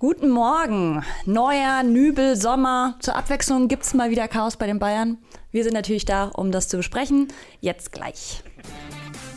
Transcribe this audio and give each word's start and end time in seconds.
Guten 0.00 0.30
Morgen. 0.30 1.04
Neuer 1.26 1.82
Nübel, 1.82 2.34
Sommer. 2.34 2.96
Zur 3.00 3.16
Abwechslung 3.16 3.68
gibt 3.68 3.82
es 3.82 3.92
mal 3.92 4.08
wieder 4.08 4.28
Chaos 4.28 4.56
bei 4.56 4.66
den 4.66 4.78
Bayern. 4.78 5.18
Wir 5.52 5.62
sind 5.62 5.74
natürlich 5.74 6.06
da, 6.06 6.28
um 6.28 6.52
das 6.52 6.68
zu 6.68 6.78
besprechen. 6.78 7.28
Jetzt 7.60 7.92
gleich. 7.92 8.42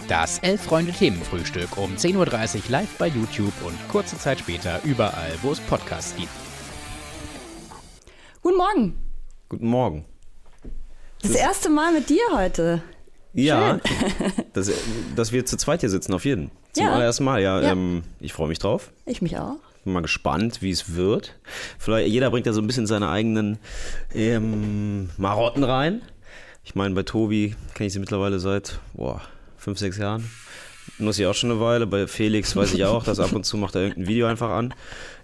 Das 0.07 0.39
Elf-Freunde-Themenfrühstück 0.39 1.78
um 1.78 1.97
10.30 1.97 2.15
Uhr 2.15 2.62
live 2.70 2.97
bei 2.97 3.07
YouTube 3.07 3.52
und 3.65 3.78
kurze 3.89 4.18
Zeit 4.18 4.39
später 4.39 4.79
überall, 4.86 5.34
wo 5.41 5.52
es 5.52 5.60
Podcasts 5.60 6.15
gibt. 6.15 6.31
Guten 8.42 8.56
Morgen. 8.56 8.96
Guten 9.50 9.68
Morgen. 9.68 10.06
Das, 11.22 11.34
das 11.34 11.42
erste 11.42 11.70
Mal 11.72 11.92
mit 11.92 12.10
dir 12.10 12.24
heute. 12.32 12.82
Ja, 13.34 13.82
dass, 14.54 14.72
dass, 15.14 15.34
wir 15.34 15.46
zu 15.46 15.58
zweit 15.58 15.82
hier 15.82 15.90
sitzen, 15.90 16.14
auf 16.14 16.23
jeden. 16.23 16.52
Zum 16.72 16.86
ja. 16.86 16.94
allerersten 16.94 17.26
Mal, 17.26 17.41
ja. 17.41 17.59
ja. 17.59 17.72
Ähm, 17.73 18.04
ich 18.22 18.32
freue 18.32 18.48
mich 18.48 18.59
drauf. 18.59 18.94
Ich 19.05 19.22
mich 19.22 19.38
auch. 19.38 19.58
Bin 19.84 19.94
mal 19.94 20.02
gespannt, 20.02 20.62
wie 20.62 20.72
es 20.72 20.95
wird. 20.95 21.36
Vielleicht, 21.77 22.09
jeder 22.09 22.31
bringt 22.31 22.45
ja 22.45 22.53
so 22.53 22.62
ein 22.62 22.67
bisschen 22.67 22.88
seine 22.88 23.09
eigenen 23.09 23.57
ähm, 24.13 25.09
Marotten 25.17 25.63
rein. 25.63 26.02
Ich 26.63 26.76
meine, 26.76 26.95
bei 26.95 27.03
Tobi 27.03 27.55
kenne 27.73 27.88
ich 27.88 27.93
sie 27.93 27.99
mittlerweile 27.99 28.40
seit 28.40 28.80
boah, 28.93 29.21
fünf, 29.57 29.80
sechs 29.80 29.98
Jahren. 29.98 30.30
Muss 30.99 31.20
ich 31.20 31.26
auch 31.26 31.34
schon 31.34 31.52
eine 31.52 31.59
Weile. 31.59 31.88
Bei 31.88 32.07
Felix 32.07 32.55
weiß 32.55 32.73
ich 32.73 32.85
auch, 32.85 33.04
dass 33.04 33.20
ab 33.20 33.34
und 33.34 33.45
zu 33.45 33.57
macht 33.57 33.76
er 33.76 33.81
irgendein 33.81 34.07
Video 34.07 34.27
einfach 34.27 34.52
an. 34.52 34.73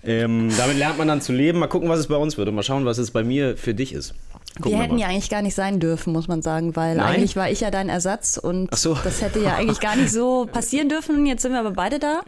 Ähm, 0.04 0.50
damit 0.58 0.78
lernt 0.78 0.98
man 0.98 1.08
dann 1.08 1.22
zu 1.22 1.32
leben. 1.32 1.60
Mal 1.60 1.68
gucken, 1.68 1.90
was 1.90 2.00
es 2.00 2.08
bei 2.08 2.16
uns 2.16 2.38
wird 2.38 2.50
und 2.50 2.56
mal 2.56 2.64
schauen, 2.64 2.86
was 2.86 2.98
es 2.98 3.12
bei 3.12 3.24
mir 3.24 3.56
für 3.56 3.74
dich 3.74 3.94
ist. 3.94 4.16
Gucken 4.62 4.78
wir 4.78 4.84
hätten 4.84 4.98
ja 4.98 5.08
eigentlich 5.08 5.30
gar 5.30 5.42
nicht 5.42 5.56
sein 5.56 5.80
dürfen, 5.80 6.14
muss 6.14 6.28
man 6.28 6.42
sagen, 6.42 6.76
weil 6.76 6.96
Nein? 6.96 7.16
eigentlich 7.16 7.36
war 7.36 7.50
ich 7.50 7.62
ja 7.62 7.72
dein 7.72 7.90
Ersatz 7.90 8.38
und 8.38 8.74
so. 8.76 8.98
das 9.04 9.22
hätte 9.22 9.40
ja 9.40 9.56
eigentlich 9.56 9.80
gar 9.80 9.96
nicht 9.96 10.12
so 10.12 10.46
passieren 10.52 10.90
dürfen. 10.90 11.26
Jetzt 11.26 11.42
sind 11.42 11.52
wir 11.52 11.60
aber 11.60 11.72
beide 11.72 12.00
da. 12.00 12.22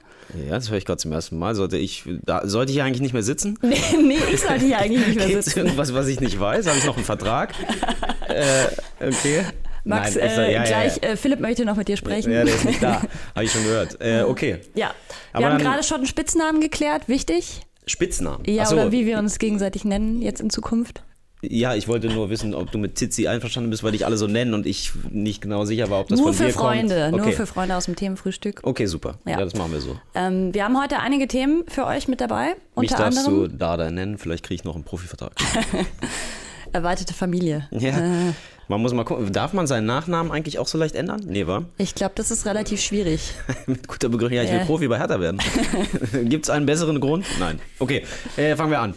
Ja, 0.48 0.56
das 0.56 0.70
höre 0.70 0.78
ich 0.78 0.86
gerade 0.86 0.98
zum 0.98 1.12
ersten 1.12 1.38
Mal. 1.38 1.56
Sollte 1.56 1.78
ich, 1.78 2.04
da, 2.24 2.48
sollte 2.48 2.72
ich 2.72 2.78
hier 2.78 2.86
eigentlich 2.86 3.02
nicht 3.02 3.14
mehr 3.14 3.24
sitzen? 3.24 3.58
Nee, 3.72 3.78
nee 4.02 4.18
ich 4.34 4.42
sollte 4.42 4.66
hier 4.66 4.80
eigentlich 4.80 5.08
nicht 5.08 5.18
mehr 5.18 5.28
sitzen. 5.28 5.44
Gibt's 5.44 5.58
irgendwas, 5.58 5.94
was 5.94 6.08
ich 6.08 6.20
nicht 6.20 6.40
weiß? 6.40 6.68
Habe 6.68 6.78
ich 6.78 6.86
noch 6.86 6.96
einen 6.96 7.06
Vertrag? 7.06 7.54
äh, 8.28 9.06
okay. 9.08 9.46
Max, 9.84 10.16
Nein, 10.16 10.24
äh, 10.24 10.54
ja, 10.54 10.64
gleich, 10.64 10.98
ja, 10.98 11.04
ja. 11.04 11.10
Äh, 11.14 11.18
Philipp 11.18 11.40
möchte 11.40 11.66
noch 11.66 11.76
mit 11.76 11.88
dir 11.88 11.98
sprechen. 11.98 12.32
Ja, 12.32 12.44
der 12.44 12.54
ist 12.54 12.66
nicht 12.66 12.84
da. 12.84 13.02
Habe 13.36 13.46
ich 13.46 13.52
schon 13.52 13.64
gehört. 13.64 13.98
Äh, 14.00 14.24
okay. 14.24 14.60
Ja. 14.76 14.94
Wir 15.32 15.46
Aber 15.46 15.54
haben 15.54 15.62
gerade 15.62 15.84
schon 15.84 15.98
einen 15.98 16.06
Spitznamen 16.06 16.62
geklärt. 16.62 17.08
Wichtig. 17.08 17.62
Spitznamen? 17.88 18.44
Ja, 18.46 18.66
so. 18.66 18.76
oder 18.76 18.92
wie 18.92 19.06
wir 19.06 19.18
uns 19.18 19.40
gegenseitig 19.40 19.86
nennen 19.86 20.22
jetzt 20.22 20.40
in 20.40 20.50
Zukunft. 20.50 21.04
Ja, 21.42 21.74
ich 21.74 21.88
wollte 21.88 22.08
nur 22.08 22.30
wissen, 22.30 22.54
ob 22.54 22.72
du 22.72 22.78
mit 22.78 22.96
Tizi 22.96 23.28
einverstanden 23.28 23.72
bist, 23.72 23.84
weil 23.84 23.94
dich 23.94 24.06
alle 24.06 24.18
so 24.18 24.28
nennen 24.28 24.54
und 24.54 24.68
ich 24.68 24.92
nicht 25.10 25.42
genau 25.42 25.66
sicher 25.66 25.90
war, 25.90 26.02
ob 26.02 26.08
das 26.08 26.20
nur 26.20 26.34
von 26.34 26.46
dir 26.46 26.54
Freunde, 26.54 27.10
kommt. 27.10 27.12
Nur 27.12 27.20
für 27.20 27.26
Freunde, 27.26 27.30
nur 27.30 27.32
für 27.34 27.46
Freunde 27.48 27.76
aus 27.76 27.86
dem 27.86 27.96
Themenfrühstück. 27.96 28.60
Okay, 28.64 28.86
super. 28.86 29.18
Ja, 29.26 29.32
ja 29.32 29.38
das 29.46 29.56
machen 29.56 29.74
wir 29.74 29.82
so. 29.82 29.98
Ähm, 30.14 30.54
wir 30.54 30.64
haben 30.64 30.80
heute 30.80 31.00
einige 31.00 31.28
Themen 31.28 31.64
für 31.68 31.86
euch 31.86 32.08
mit 32.08 32.22
dabei. 32.22 32.56
Mich 32.76 32.92
darfst 32.92 33.20
anderem, 33.20 33.50
du 33.50 33.58
Dada 33.58 33.90
nennen, 33.90 34.18
vielleicht 34.18 34.44
kriege 34.44 34.56
ich 34.56 34.64
noch 34.64 34.76
einen 34.76 34.84
Profivertrag. 34.84 35.34
Erweiterte 36.74 37.14
Familie. 37.14 37.68
Ja. 37.72 37.98
Äh, 37.98 38.34
man 38.72 38.82
muss 38.82 38.94
mal 38.94 39.04
gucken, 39.04 39.34
darf 39.34 39.52
man 39.52 39.68
seinen 39.68 39.86
Nachnamen 39.86 40.32
eigentlich 40.32 40.58
auch 40.58 40.68
so 40.68 40.78
leicht 40.78 40.96
ändern? 40.96 41.22
Nee, 41.26 41.46
wa? 41.46 41.66
Ich 41.78 41.94
glaube, 41.94 42.14
das 42.16 42.32
ist 42.32 42.46
relativ 42.46 42.80
schwierig. 42.80 43.34
Mit 43.66 43.86
guter 43.86 44.08
Begründung, 44.08 44.38
ja, 44.38 44.44
ich 44.44 44.52
will 44.52 44.60
äh. 44.60 44.66
Profi 44.66 44.88
bei 44.88 44.98
Hertha 44.98 45.20
werden. 45.20 45.42
Gibt 46.24 46.46
es 46.46 46.50
einen 46.50 46.66
besseren 46.66 47.02
Grund? 47.02 47.26
Nein. 47.38 47.60
Okay, 47.80 48.06
äh, 48.38 48.56
fangen 48.56 48.72
wir 48.72 48.80
an. 48.80 48.94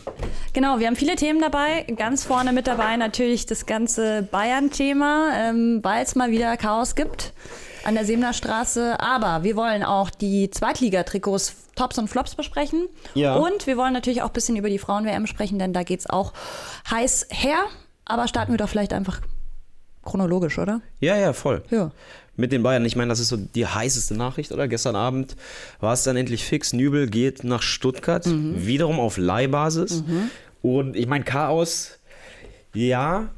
Genau, 0.52 0.78
wir 0.78 0.86
haben 0.86 0.94
viele 0.94 1.16
Themen 1.16 1.40
dabei. 1.40 1.84
Ganz 1.96 2.22
vorne 2.22 2.52
mit 2.52 2.68
dabei 2.68 2.96
natürlich 2.96 3.46
das 3.46 3.66
ganze 3.66 4.22
Bayern-Thema, 4.22 5.30
ähm, 5.34 5.80
weil 5.82 6.04
es 6.04 6.14
mal 6.14 6.30
wieder 6.30 6.56
Chaos 6.56 6.94
gibt 6.94 7.32
an 7.84 7.94
der 7.94 8.04
Seemner 8.04 8.32
Straße. 8.32 9.00
Aber 9.00 9.42
wir 9.42 9.56
wollen 9.56 9.82
auch 9.82 10.10
die 10.10 10.50
Zweitligatrikots 10.50 11.63
Tops 11.76 11.98
und 11.98 12.08
Flops 12.08 12.34
besprechen. 12.34 12.88
Ja. 13.14 13.34
Und 13.36 13.66
wir 13.66 13.76
wollen 13.76 13.92
natürlich 13.92 14.22
auch 14.22 14.28
ein 14.28 14.32
bisschen 14.32 14.56
über 14.56 14.68
die 14.68 14.78
Frauen-WM 14.78 15.26
sprechen, 15.26 15.58
denn 15.58 15.72
da 15.72 15.82
geht 15.82 16.00
es 16.00 16.10
auch 16.10 16.32
heiß 16.90 17.28
her. 17.30 17.58
Aber 18.04 18.28
starten 18.28 18.52
wir 18.52 18.58
doch 18.58 18.68
vielleicht 18.68 18.92
einfach 18.92 19.20
chronologisch, 20.04 20.58
oder? 20.58 20.80
Ja, 21.00 21.16
ja, 21.16 21.32
voll. 21.32 21.62
Ja. 21.70 21.90
Mit 22.36 22.52
den 22.52 22.62
Bayern. 22.62 22.84
Ich 22.84 22.96
meine, 22.96 23.08
das 23.08 23.20
ist 23.20 23.28
so 23.28 23.36
die 23.36 23.66
heißeste 23.66 24.14
Nachricht, 24.14 24.52
oder? 24.52 24.68
Gestern 24.68 24.96
Abend 24.96 25.36
war 25.80 25.92
es 25.92 26.02
dann 26.02 26.16
endlich 26.16 26.44
fix. 26.44 26.72
Nübel 26.72 27.08
geht 27.08 27.44
nach 27.44 27.62
Stuttgart, 27.62 28.26
mhm. 28.26 28.66
wiederum 28.66 28.98
auf 29.00 29.16
Leihbasis. 29.16 30.02
Mhm. 30.02 30.30
Und 30.62 30.96
ich 30.96 31.06
meine, 31.06 31.24
Chaos, 31.24 31.98
ja, 32.74 33.28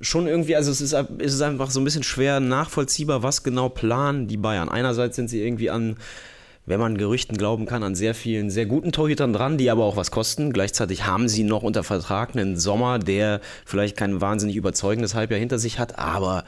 schon 0.00 0.26
irgendwie, 0.26 0.56
also 0.56 0.70
es 0.70 0.80
ist, 0.80 0.92
es 0.92 1.34
ist 1.34 1.42
einfach 1.42 1.70
so 1.70 1.80
ein 1.80 1.84
bisschen 1.84 2.02
schwer 2.02 2.40
nachvollziehbar, 2.40 3.22
was 3.22 3.42
genau 3.42 3.68
planen 3.68 4.26
die 4.26 4.36
Bayern. 4.36 4.68
Einerseits 4.68 5.16
sind 5.16 5.28
sie 5.28 5.42
irgendwie 5.42 5.70
an 5.70 5.96
wenn 6.66 6.80
man 6.80 6.98
Gerüchten 6.98 7.36
glauben 7.36 7.64
kann, 7.64 7.82
an 7.82 7.94
sehr 7.94 8.14
vielen 8.14 8.50
sehr 8.50 8.66
guten 8.66 8.92
Torhütern 8.92 9.32
dran, 9.32 9.56
die 9.56 9.70
aber 9.70 9.84
auch 9.84 9.96
was 9.96 10.10
kosten. 10.10 10.52
Gleichzeitig 10.52 11.06
haben 11.06 11.28
sie 11.28 11.44
noch 11.44 11.62
unter 11.62 11.84
Vertrag 11.84 12.36
einen 12.36 12.56
Sommer, 12.56 12.98
der 12.98 13.40
vielleicht 13.64 13.96
kein 13.96 14.20
wahnsinnig 14.20 14.56
überzeugendes 14.56 15.14
Halbjahr 15.14 15.38
hinter 15.38 15.58
sich 15.58 15.78
hat, 15.78 15.98
aber 15.98 16.44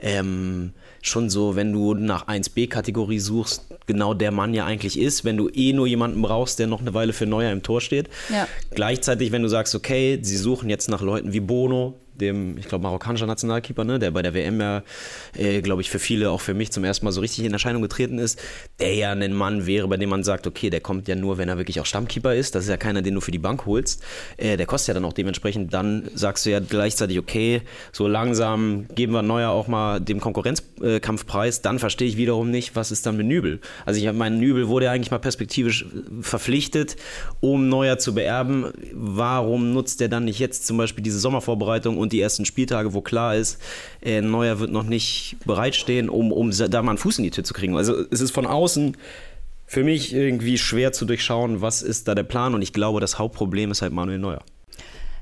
ähm, 0.00 0.72
schon 1.02 1.28
so, 1.28 1.54
wenn 1.56 1.72
du 1.72 1.94
nach 1.94 2.26
1B-Kategorie 2.26 3.18
suchst, 3.18 3.66
genau 3.86 4.14
der 4.14 4.30
Mann 4.30 4.54
ja 4.54 4.64
eigentlich 4.64 4.98
ist, 4.98 5.24
wenn 5.24 5.36
du 5.36 5.48
eh 5.48 5.72
nur 5.72 5.86
jemanden 5.86 6.22
brauchst, 6.22 6.58
der 6.58 6.66
noch 6.66 6.80
eine 6.80 6.94
Weile 6.94 7.12
für 7.12 7.26
Neuer 7.26 7.52
im 7.52 7.62
Tor 7.62 7.80
steht. 7.80 8.08
Ja. 8.30 8.48
Gleichzeitig, 8.70 9.32
wenn 9.32 9.42
du 9.42 9.48
sagst, 9.48 9.74
okay, 9.74 10.18
sie 10.22 10.36
suchen 10.36 10.70
jetzt 10.70 10.88
nach 10.88 11.02
Leuten 11.02 11.32
wie 11.32 11.40
Bono, 11.40 11.94
dem, 12.20 12.58
ich 12.58 12.68
glaube, 12.68 12.82
marokkanischer 12.82 13.26
Nationalkeeper, 13.26 13.84
ne, 13.84 13.98
der 13.98 14.10
bei 14.10 14.22
der 14.22 14.34
WM 14.34 14.60
ja, 14.60 14.82
äh, 15.36 15.60
glaube 15.60 15.82
ich, 15.82 15.90
für 15.90 15.98
viele, 15.98 16.30
auch 16.30 16.40
für 16.40 16.54
mich 16.54 16.72
zum 16.72 16.84
ersten 16.84 17.04
Mal 17.04 17.12
so 17.12 17.20
richtig 17.20 17.44
in 17.44 17.52
Erscheinung 17.52 17.82
getreten 17.82 18.18
ist, 18.18 18.40
der 18.80 18.94
ja 18.94 19.12
ein 19.12 19.32
Mann 19.32 19.66
wäre, 19.66 19.88
bei 19.88 19.96
dem 19.96 20.10
man 20.10 20.24
sagt, 20.24 20.46
okay, 20.46 20.70
der 20.70 20.80
kommt 20.80 21.08
ja 21.08 21.14
nur, 21.14 21.38
wenn 21.38 21.48
er 21.48 21.58
wirklich 21.58 21.80
auch 21.80 21.86
Stammkeeper 21.86 22.34
ist. 22.34 22.54
Das 22.54 22.64
ist 22.64 22.70
ja 22.70 22.76
keiner, 22.76 23.02
den 23.02 23.14
du 23.14 23.20
für 23.20 23.30
die 23.30 23.38
Bank 23.38 23.66
holst. 23.66 24.02
Äh, 24.36 24.56
der 24.56 24.66
kostet 24.66 24.88
ja 24.88 24.94
dann 24.94 25.04
auch 25.04 25.12
dementsprechend. 25.12 25.72
Dann 25.72 26.08
sagst 26.14 26.46
du 26.46 26.50
ja 26.50 26.60
gleichzeitig, 26.60 27.18
okay, 27.18 27.62
so 27.92 28.08
langsam 28.08 28.86
geben 28.94 29.12
wir 29.12 29.22
Neuer 29.22 29.50
auch 29.50 29.68
mal 29.68 30.00
dem 30.00 30.20
Konkurrenzkampfpreis. 30.20 31.62
Dann 31.62 31.78
verstehe 31.78 32.08
ich 32.08 32.16
wiederum 32.16 32.50
nicht, 32.50 32.76
was 32.76 32.90
ist 32.90 33.06
dann 33.06 33.16
mit 33.16 33.26
Nübel. 33.26 33.60
Also 33.84 34.00
ich 34.00 34.12
meine, 34.12 34.36
Nübel 34.36 34.68
wurde 34.68 34.86
ja 34.86 34.92
eigentlich 34.92 35.10
mal 35.10 35.18
perspektivisch 35.18 35.86
verpflichtet, 36.20 36.96
um 37.40 37.68
Neuer 37.68 37.98
zu 37.98 38.14
beerben. 38.14 38.66
Warum 38.92 39.72
nutzt 39.72 40.00
er 40.00 40.08
dann 40.08 40.24
nicht 40.24 40.38
jetzt 40.38 40.66
zum 40.66 40.76
Beispiel 40.76 41.02
diese 41.02 41.18
Sommervorbereitung 41.18 41.98
und 41.98 42.07
und 42.08 42.12
die 42.14 42.22
ersten 42.22 42.46
Spieltage, 42.46 42.94
wo 42.94 43.02
klar 43.02 43.36
ist, 43.36 43.58
äh, 44.00 44.22
Neuer 44.22 44.60
wird 44.60 44.72
noch 44.72 44.84
nicht 44.84 45.36
bereitstehen, 45.44 46.08
um, 46.08 46.32
um 46.32 46.50
da 46.50 46.82
mal 46.82 46.92
einen 46.92 46.98
Fuß 46.98 47.18
in 47.18 47.24
die 47.24 47.30
Tür 47.30 47.44
zu 47.44 47.52
kriegen. 47.52 47.76
Also 47.76 48.02
es 48.10 48.22
ist 48.22 48.30
von 48.30 48.46
außen 48.46 48.96
für 49.66 49.84
mich 49.84 50.14
irgendwie 50.14 50.56
schwer 50.56 50.92
zu 50.92 51.04
durchschauen, 51.04 51.60
was 51.60 51.82
ist 51.82 52.08
da 52.08 52.14
der 52.14 52.22
Plan. 52.22 52.54
Und 52.54 52.62
ich 52.62 52.72
glaube, 52.72 53.00
das 53.00 53.18
Hauptproblem 53.18 53.70
ist 53.70 53.82
halt 53.82 53.92
Manuel 53.92 54.18
Neuer. 54.18 54.42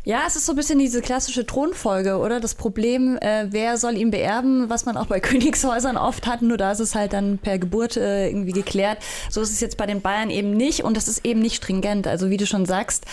Ja, 0.06 0.22
es 0.24 0.36
ist 0.36 0.46
so 0.46 0.52
ein 0.52 0.56
bisschen 0.56 0.78
diese 0.78 1.02
klassische 1.02 1.44
Thronfolge, 1.44 2.18
oder? 2.18 2.38
Das 2.38 2.54
Problem, 2.54 3.18
äh, 3.20 3.48
wer 3.50 3.76
soll 3.76 3.96
ihn 3.96 4.12
beerben, 4.12 4.70
was 4.70 4.84
man 4.84 4.96
auch 4.96 5.06
bei 5.06 5.18
Königshäusern 5.20 5.96
oft 5.96 6.28
hat, 6.28 6.42
nur 6.42 6.56
da 6.56 6.70
ist 6.70 6.78
es 6.78 6.94
halt 6.94 7.12
dann 7.12 7.38
per 7.38 7.58
Geburt 7.58 7.96
äh, 7.96 8.28
irgendwie 8.28 8.52
geklärt. 8.52 8.98
So 9.28 9.40
ist 9.40 9.50
es 9.50 9.58
jetzt 9.58 9.76
bei 9.76 9.84
den 9.84 10.02
Bayern 10.02 10.30
eben 10.30 10.52
nicht 10.52 10.84
und 10.84 10.96
das 10.96 11.08
ist 11.08 11.26
eben 11.26 11.40
nicht 11.40 11.56
stringent. 11.56 12.06
Also 12.06 12.30
wie 12.30 12.36
du 12.36 12.46
schon 12.46 12.66
sagst, 12.66 13.04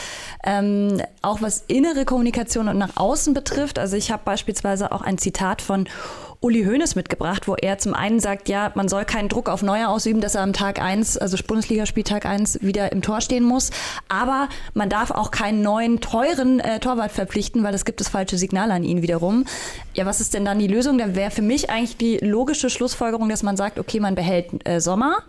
ähm, 0.44 1.02
auch 1.24 1.42
was 1.42 1.64
innere 1.66 2.06
Kommunikation 2.06 2.68
und 2.68 2.78
nach 2.78 2.96
außen 2.96 3.34
betrifft. 3.34 3.80
Also 3.80 3.98
ich 3.98 4.12
habe 4.12 4.22
beispielsweise 4.24 4.92
auch 4.92 5.02
ein 5.02 5.18
Zitat 5.18 5.64
von 5.64 5.88
Uli 6.44 6.66
Hoeneß 6.66 6.96
mitgebracht, 6.96 7.48
wo 7.48 7.56
er 7.56 7.78
zum 7.78 7.94
einen 7.94 8.20
sagt, 8.20 8.50
ja, 8.50 8.74
man 8.76 8.90
soll 8.90 9.06
keinen 9.06 9.30
Druck 9.30 9.48
auf 9.48 9.64
Neuer 9.64 9.88
ausüben, 9.88 10.20
dass 10.20 10.36
er 10.36 10.42
am 10.42 10.52
Tag 10.52 10.82
1, 10.82 11.18
also 11.18 11.38
Bundesligaspieltag 11.48 12.26
1, 12.26 12.62
wieder 12.62 12.92
im 12.92 13.02
Tor 13.02 13.22
stehen 13.22 13.46
muss. 13.46 13.72
Aber 14.10 14.50
man 14.74 14.90
darf 14.90 15.10
auch 15.10 15.32
keinen 15.32 15.62
neuen, 15.62 16.02
teuren 16.02 16.60
äh, 16.60 16.82
Torwart 16.82 17.14
verpflichten, 17.14 17.64
weil 17.64 17.72
das 17.72 17.86
gibt 17.86 18.02
das 18.02 18.10
falsche 18.10 18.38
Signal 18.38 18.72
an 18.72 18.84
ihn 18.84 19.02
wiederum. 19.02 19.46
Ja, 19.94 20.06
was 20.06 20.20
ist 20.20 20.34
denn 20.34 20.44
dann 20.44 20.60
die 20.60 20.68
Lösung? 20.68 20.98
Dann 20.98 21.16
wäre 21.16 21.32
für 21.32 21.42
mich 21.42 21.70
eigentlich 21.70 21.96
die 21.96 22.18
logische 22.18 22.70
Schlussfolgerung, 22.70 23.30
dass 23.30 23.42
man 23.42 23.56
sagt, 23.56 23.80
okay, 23.80 24.02
man 24.02 24.16
behält 24.16 24.68
äh, 24.68 24.82
Sommer 24.82 25.24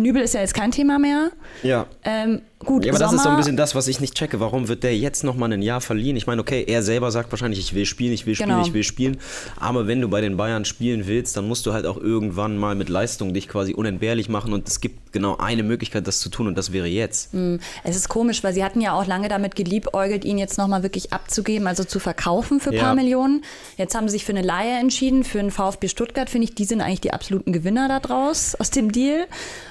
Nübel 0.00 0.22
ist 0.22 0.34
ja 0.34 0.40
jetzt 0.40 0.54
kein 0.54 0.70
Thema 0.70 0.98
mehr. 0.98 1.30
Ja. 1.62 1.86
Ähm, 2.04 2.42
gut, 2.64 2.84
ja, 2.84 2.92
aber 2.92 2.98
Sommer, 2.98 3.10
das 3.10 3.20
ist 3.20 3.22
so 3.24 3.28
ein 3.30 3.36
bisschen 3.36 3.56
das, 3.56 3.74
was 3.74 3.88
ich 3.88 4.00
nicht 4.00 4.14
checke. 4.14 4.40
Warum 4.40 4.68
wird 4.68 4.82
der 4.82 4.96
jetzt 4.96 5.24
nochmal 5.24 5.52
ein 5.52 5.62
Jahr 5.62 5.80
verliehen? 5.80 6.16
Ich 6.16 6.26
meine, 6.26 6.40
okay, 6.40 6.64
er 6.66 6.82
selber 6.82 7.10
sagt 7.10 7.32
wahrscheinlich, 7.32 7.58
ich 7.58 7.74
will 7.74 7.86
spielen, 7.86 8.12
ich 8.12 8.26
will 8.26 8.34
spielen, 8.34 8.50
genau. 8.50 8.62
ich 8.62 8.72
will 8.72 8.84
spielen. 8.84 9.18
Aber 9.58 9.86
wenn 9.86 10.00
du 10.00 10.08
bei 10.08 10.20
den 10.20 10.36
Bayern 10.36 10.64
spielen 10.64 11.06
willst, 11.06 11.36
dann 11.36 11.48
musst 11.48 11.66
du 11.66 11.72
halt 11.72 11.86
auch 11.86 11.96
irgendwann 11.96 12.56
mal 12.56 12.74
mit 12.74 12.88
Leistung 12.88 13.34
dich 13.34 13.48
quasi 13.48 13.74
unentbehrlich 13.74 14.28
machen. 14.28 14.52
Und 14.52 14.68
es 14.68 14.80
gibt 14.80 15.12
genau 15.12 15.36
eine 15.38 15.62
Möglichkeit, 15.62 16.06
das 16.06 16.20
zu 16.20 16.28
tun, 16.28 16.46
und 16.46 16.56
das 16.56 16.72
wäre 16.72 16.86
jetzt. 16.86 17.32
Hm. 17.32 17.60
Es 17.84 17.96
ist 17.96 18.08
komisch, 18.08 18.44
weil 18.44 18.54
sie 18.54 18.64
hatten 18.64 18.80
ja 18.80 18.92
auch 18.92 19.06
lange 19.06 19.28
damit 19.28 19.56
geliebäugelt, 19.56 20.24
ihn 20.24 20.38
jetzt 20.38 20.58
nochmal 20.58 20.82
wirklich 20.82 21.12
abzugeben, 21.12 21.66
also 21.66 21.84
zu 21.84 21.98
verkaufen 21.98 22.60
für 22.60 22.70
ein 22.70 22.76
ja. 22.76 22.82
paar 22.82 22.94
Millionen. 22.94 23.42
Jetzt 23.76 23.94
haben 23.94 24.08
sie 24.08 24.12
sich 24.12 24.24
für 24.24 24.32
eine 24.32 24.42
Laie 24.42 24.78
entschieden, 24.78 25.24
für 25.24 25.40
einen 25.40 25.50
VfB 25.50 25.88
Stuttgart, 25.88 26.30
finde 26.30 26.44
ich, 26.44 26.54
die 26.54 26.64
sind 26.64 26.80
eigentlich 26.80 27.00
die 27.00 27.12
absoluten 27.12 27.52
Gewinner 27.52 27.88
daraus, 27.88 28.54
aus 28.54 28.70
dem 28.70 28.92
Deal. 28.92 29.26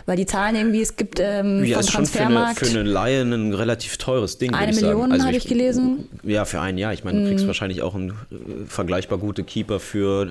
Weil 0.05 0.17
die 0.17 0.25
Zahlen 0.25 0.55
irgendwie, 0.55 0.81
es 0.81 0.95
gibt 0.95 1.19
ähm, 1.19 1.63
ja, 1.63 1.77
vom 1.77 1.87
Transfermarkt... 1.87 2.59
Schon 2.59 2.67
für, 2.67 2.78
eine, 2.78 2.78
für 2.79 2.85
eine 2.85 2.89
Laie 2.89 3.21
ein 3.21 3.53
relativ 3.53 3.97
teures 3.97 4.37
Ding, 4.37 4.53
Eine 4.53 4.73
Million 4.73 5.11
also 5.11 5.25
habe 5.25 5.35
ich, 5.35 5.47
gelesen. 5.47 6.07
Ja, 6.23 6.45
für 6.45 6.61
ein 6.61 6.77
Jahr. 6.77 6.93
Ich 6.93 7.03
meine, 7.03 7.21
du 7.21 7.27
kriegst 7.27 7.45
mm. 7.45 7.47
wahrscheinlich 7.47 7.81
auch 7.81 7.95
einen 7.95 8.11
äh, 8.11 8.65
vergleichbar 8.67 9.17
gute 9.17 9.43
Keeper 9.43 9.79
für 9.79 10.29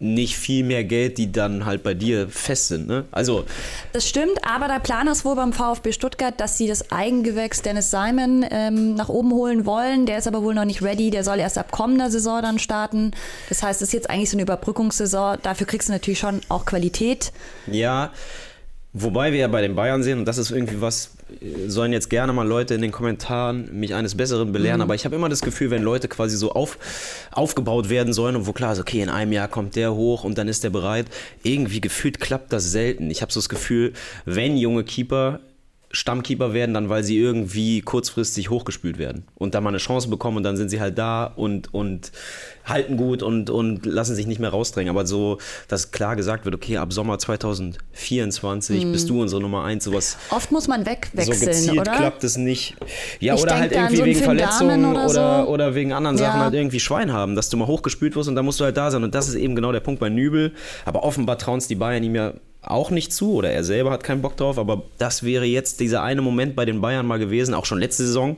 nicht 0.00 0.36
viel 0.36 0.62
mehr 0.64 0.84
Geld, 0.84 1.18
die 1.18 1.32
dann 1.32 1.66
halt 1.66 1.82
bei 1.82 1.92
dir 1.92 2.28
fest 2.28 2.68
sind. 2.68 2.86
Ne? 2.86 3.04
Also 3.10 3.44
das 3.92 4.08
stimmt, 4.08 4.38
aber 4.48 4.68
der 4.68 4.78
Plan 4.78 5.08
ist 5.08 5.24
wohl 5.24 5.34
beim 5.34 5.52
VfB 5.52 5.90
Stuttgart, 5.90 6.38
dass 6.38 6.56
sie 6.56 6.68
das 6.68 6.92
Eigengewächs 6.92 7.62
Dennis 7.62 7.90
Simon 7.90 8.46
ähm, 8.48 8.94
nach 8.94 9.08
oben 9.08 9.32
holen 9.32 9.66
wollen. 9.66 10.06
Der 10.06 10.18
ist 10.18 10.28
aber 10.28 10.44
wohl 10.44 10.54
noch 10.54 10.66
nicht 10.66 10.82
ready. 10.82 11.10
Der 11.10 11.24
soll 11.24 11.40
erst 11.40 11.58
ab 11.58 11.72
kommender 11.72 12.10
Saison 12.10 12.42
dann 12.42 12.60
starten. 12.60 13.10
Das 13.48 13.64
heißt, 13.64 13.82
es 13.82 13.88
ist 13.88 13.92
jetzt 13.92 14.08
eigentlich 14.08 14.30
so 14.30 14.36
eine 14.36 14.42
Überbrückungssaison. 14.42 15.38
Dafür 15.42 15.66
kriegst 15.66 15.88
du 15.88 15.92
natürlich 15.92 16.20
schon 16.20 16.42
auch 16.48 16.64
Qualität. 16.64 17.32
Ja, 17.66 18.12
Wobei 18.94 19.32
wir 19.32 19.38
ja 19.38 19.48
bei 19.48 19.60
den 19.60 19.74
Bayern 19.74 20.02
sehen, 20.02 20.20
und 20.20 20.24
das 20.24 20.38
ist 20.38 20.50
irgendwie 20.50 20.80
was, 20.80 21.10
sollen 21.66 21.92
jetzt 21.92 22.10
gerne 22.10 22.32
mal 22.32 22.46
Leute 22.46 22.74
in 22.74 22.82
den 22.82 22.92
Kommentaren 22.92 23.68
mich 23.78 23.94
eines 23.94 24.16
Besseren 24.16 24.52
belehren, 24.52 24.78
mhm. 24.78 24.82
aber 24.82 24.94
ich 24.94 25.04
habe 25.04 25.14
immer 25.16 25.28
das 25.28 25.42
Gefühl, 25.42 25.70
wenn 25.70 25.82
Leute 25.82 26.08
quasi 26.08 26.36
so 26.36 26.52
auf, 26.52 26.78
aufgebaut 27.30 27.88
werden 27.88 28.12
sollen 28.12 28.36
und 28.36 28.46
wo 28.46 28.52
klar 28.52 28.72
ist, 28.72 28.80
okay, 28.80 29.00
in 29.00 29.08
einem 29.08 29.32
Jahr 29.32 29.48
kommt 29.48 29.76
der 29.76 29.94
hoch 29.94 30.24
und 30.24 30.38
dann 30.38 30.48
ist 30.48 30.64
der 30.64 30.70
bereit, 30.70 31.06
irgendwie 31.42 31.80
gefühlt 31.80 32.20
klappt 32.20 32.52
das 32.52 32.70
selten. 32.70 33.10
Ich 33.10 33.22
habe 33.22 33.32
so 33.32 33.40
das 33.40 33.48
Gefühl, 33.48 33.92
wenn 34.24 34.56
junge 34.56 34.84
Keeper 34.84 35.40
Stammkeeper 35.90 36.52
werden, 36.52 36.74
dann 36.74 36.90
weil 36.90 37.02
sie 37.02 37.16
irgendwie 37.18 37.80
kurzfristig 37.80 38.50
hochgespült 38.50 38.98
werden 38.98 39.24
und 39.36 39.54
da 39.54 39.60
mal 39.60 39.70
eine 39.70 39.78
Chance 39.78 40.08
bekommen 40.08 40.36
und 40.36 40.42
dann 40.42 40.56
sind 40.56 40.68
sie 40.68 40.80
halt 40.80 40.98
da 40.98 41.24
und, 41.24 41.72
und 41.72 42.12
halten 42.66 42.98
gut 42.98 43.22
und, 43.22 43.48
und 43.48 43.86
lassen 43.86 44.14
sich 44.14 44.26
nicht 44.26 44.38
mehr 44.38 44.50
rausdrängen. 44.50 44.90
Aber 44.90 45.06
so, 45.06 45.38
dass 45.66 45.90
klar 45.90 46.16
gesagt 46.16 46.44
wird, 46.44 46.54
okay, 46.54 46.76
ab 46.76 46.92
Sommer 46.92 47.18
2024 47.18 48.82
hm. 48.82 48.92
bist 48.92 49.08
du 49.08 49.22
unsere 49.22 49.40
Nummer 49.40 49.64
eins, 49.64 49.84
sowas. 49.84 50.18
Oft 50.30 50.52
muss 50.52 50.68
man 50.68 50.84
wegwechseln, 50.84 51.38
so 51.38 51.46
gezielt 51.46 51.80
oder? 51.80 51.92
klappt 51.92 52.22
es 52.22 52.36
nicht. 52.36 52.76
Ja, 53.20 53.34
ich 53.34 53.42
oder 53.42 53.58
halt 53.58 53.72
irgendwie 53.72 53.96
so 53.96 54.04
wegen 54.04 54.20
Verletzungen 54.20 54.84
oder, 54.84 55.04
oder, 55.06 55.44
so. 55.44 55.50
oder, 55.50 55.74
wegen 55.74 55.94
anderen 55.94 56.18
ja. 56.18 56.24
Sachen 56.24 56.40
halt 56.40 56.54
irgendwie 56.54 56.80
Schwein 56.80 57.12
haben, 57.12 57.34
dass 57.34 57.48
du 57.48 57.56
mal 57.56 57.66
hochgespült 57.66 58.14
wirst 58.14 58.28
und 58.28 58.34
dann 58.34 58.44
musst 58.44 58.60
du 58.60 58.64
halt 58.64 58.76
da 58.76 58.90
sein. 58.90 59.02
Und 59.04 59.14
das 59.14 59.28
ist 59.28 59.36
eben 59.36 59.54
genau 59.54 59.72
der 59.72 59.80
Punkt 59.80 60.00
bei 60.00 60.10
Nübel. 60.10 60.52
Aber 60.84 61.02
offenbar 61.04 61.38
trauen 61.38 61.58
es 61.58 61.66
die 61.66 61.76
Bayern 61.76 62.02
ihm 62.02 62.14
ja 62.14 62.34
auch 62.70 62.90
nicht 62.90 63.12
zu 63.12 63.32
oder 63.32 63.50
er 63.50 63.64
selber 63.64 63.90
hat 63.90 64.04
keinen 64.04 64.22
Bock 64.22 64.36
drauf, 64.36 64.58
aber 64.58 64.82
das 64.98 65.22
wäre 65.22 65.44
jetzt 65.44 65.80
dieser 65.80 66.02
eine 66.02 66.22
Moment 66.22 66.54
bei 66.54 66.64
den 66.64 66.80
Bayern 66.80 67.06
mal 67.06 67.18
gewesen, 67.18 67.54
auch 67.54 67.64
schon 67.64 67.78
letzte 67.78 68.06
Saison 68.06 68.36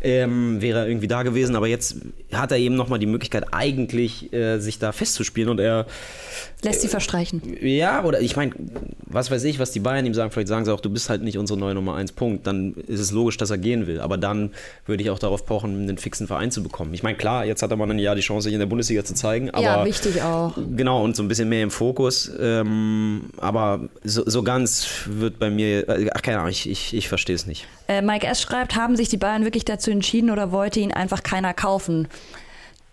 ähm, 0.00 0.60
wäre 0.60 0.80
er 0.80 0.88
irgendwie 0.88 1.08
da 1.08 1.22
gewesen, 1.22 1.56
aber 1.56 1.66
jetzt 1.66 1.96
hat 2.32 2.52
er 2.52 2.58
eben 2.58 2.76
nochmal 2.76 2.98
die 2.98 3.06
Möglichkeit 3.06 3.52
eigentlich 3.52 4.32
äh, 4.32 4.58
sich 4.58 4.78
da 4.78 4.92
festzuspielen 4.92 5.50
und 5.50 5.60
er 5.60 5.86
lässt 6.62 6.82
sie 6.82 6.88
verstreichen. 6.88 7.42
Ja, 7.60 8.04
oder 8.04 8.20
ich 8.20 8.36
meine, 8.36 8.52
was 9.06 9.30
weiß 9.30 9.44
ich, 9.44 9.58
was 9.58 9.72
die 9.72 9.80
Bayern 9.80 10.04
ihm 10.04 10.14
sagen, 10.14 10.30
vielleicht 10.30 10.48
sagen 10.48 10.64
sie 10.64 10.72
auch, 10.72 10.80
du 10.80 10.90
bist 10.90 11.08
halt 11.08 11.22
nicht 11.22 11.38
unsere 11.38 11.58
neue 11.58 11.74
Nummer 11.74 11.94
1 11.94 12.12
Punkt, 12.12 12.46
dann 12.46 12.74
ist 12.86 13.00
es 13.00 13.10
logisch, 13.10 13.38
dass 13.38 13.50
er 13.50 13.58
gehen 13.58 13.86
will, 13.86 14.00
aber 14.00 14.18
dann 14.18 14.50
würde 14.86 15.02
ich 15.02 15.10
auch 15.10 15.18
darauf 15.18 15.46
pochen, 15.46 15.82
einen 15.82 15.98
fixen 15.98 16.26
Verein 16.26 16.50
zu 16.50 16.62
bekommen. 16.62 16.92
Ich 16.92 17.02
meine, 17.02 17.16
klar, 17.16 17.44
jetzt 17.46 17.62
hat 17.62 17.70
er 17.70 17.76
mal 17.76 17.90
ein 17.90 17.98
Jahr 17.98 18.14
die 18.14 18.20
Chance, 18.20 18.44
sich 18.44 18.52
in 18.52 18.60
der 18.60 18.66
Bundesliga 18.66 19.04
zu 19.04 19.14
zeigen, 19.14 19.50
aber 19.50 19.62
ja, 19.62 19.84
wichtig 19.84 20.22
auch. 20.22 20.56
Genau 20.76 21.02
und 21.02 21.16
so 21.16 21.22
ein 21.22 21.28
bisschen 21.28 21.48
mehr 21.48 21.62
im 21.62 21.70
Fokus, 21.70 22.30
ähm, 22.38 23.30
aber 23.38 23.69
so, 24.02 24.22
so, 24.26 24.42
ganz 24.42 24.88
wird 25.06 25.38
bei 25.38 25.50
mir, 25.50 25.88
äh, 25.88 26.10
ach 26.14 26.22
keine 26.22 26.38
Ahnung, 26.38 26.50
ich, 26.50 26.68
ich, 26.68 26.94
ich 26.94 27.08
verstehe 27.08 27.36
es 27.36 27.46
nicht. 27.46 27.66
Äh, 27.88 28.02
Mike 28.02 28.26
S. 28.26 28.40
schreibt, 28.40 28.76
haben 28.76 28.96
sich 28.96 29.08
die 29.08 29.16
Bayern 29.16 29.44
wirklich 29.44 29.64
dazu 29.64 29.90
entschieden 29.90 30.30
oder 30.30 30.52
wollte 30.52 30.80
ihn 30.80 30.92
einfach 30.92 31.22
keiner 31.22 31.54
kaufen? 31.54 32.08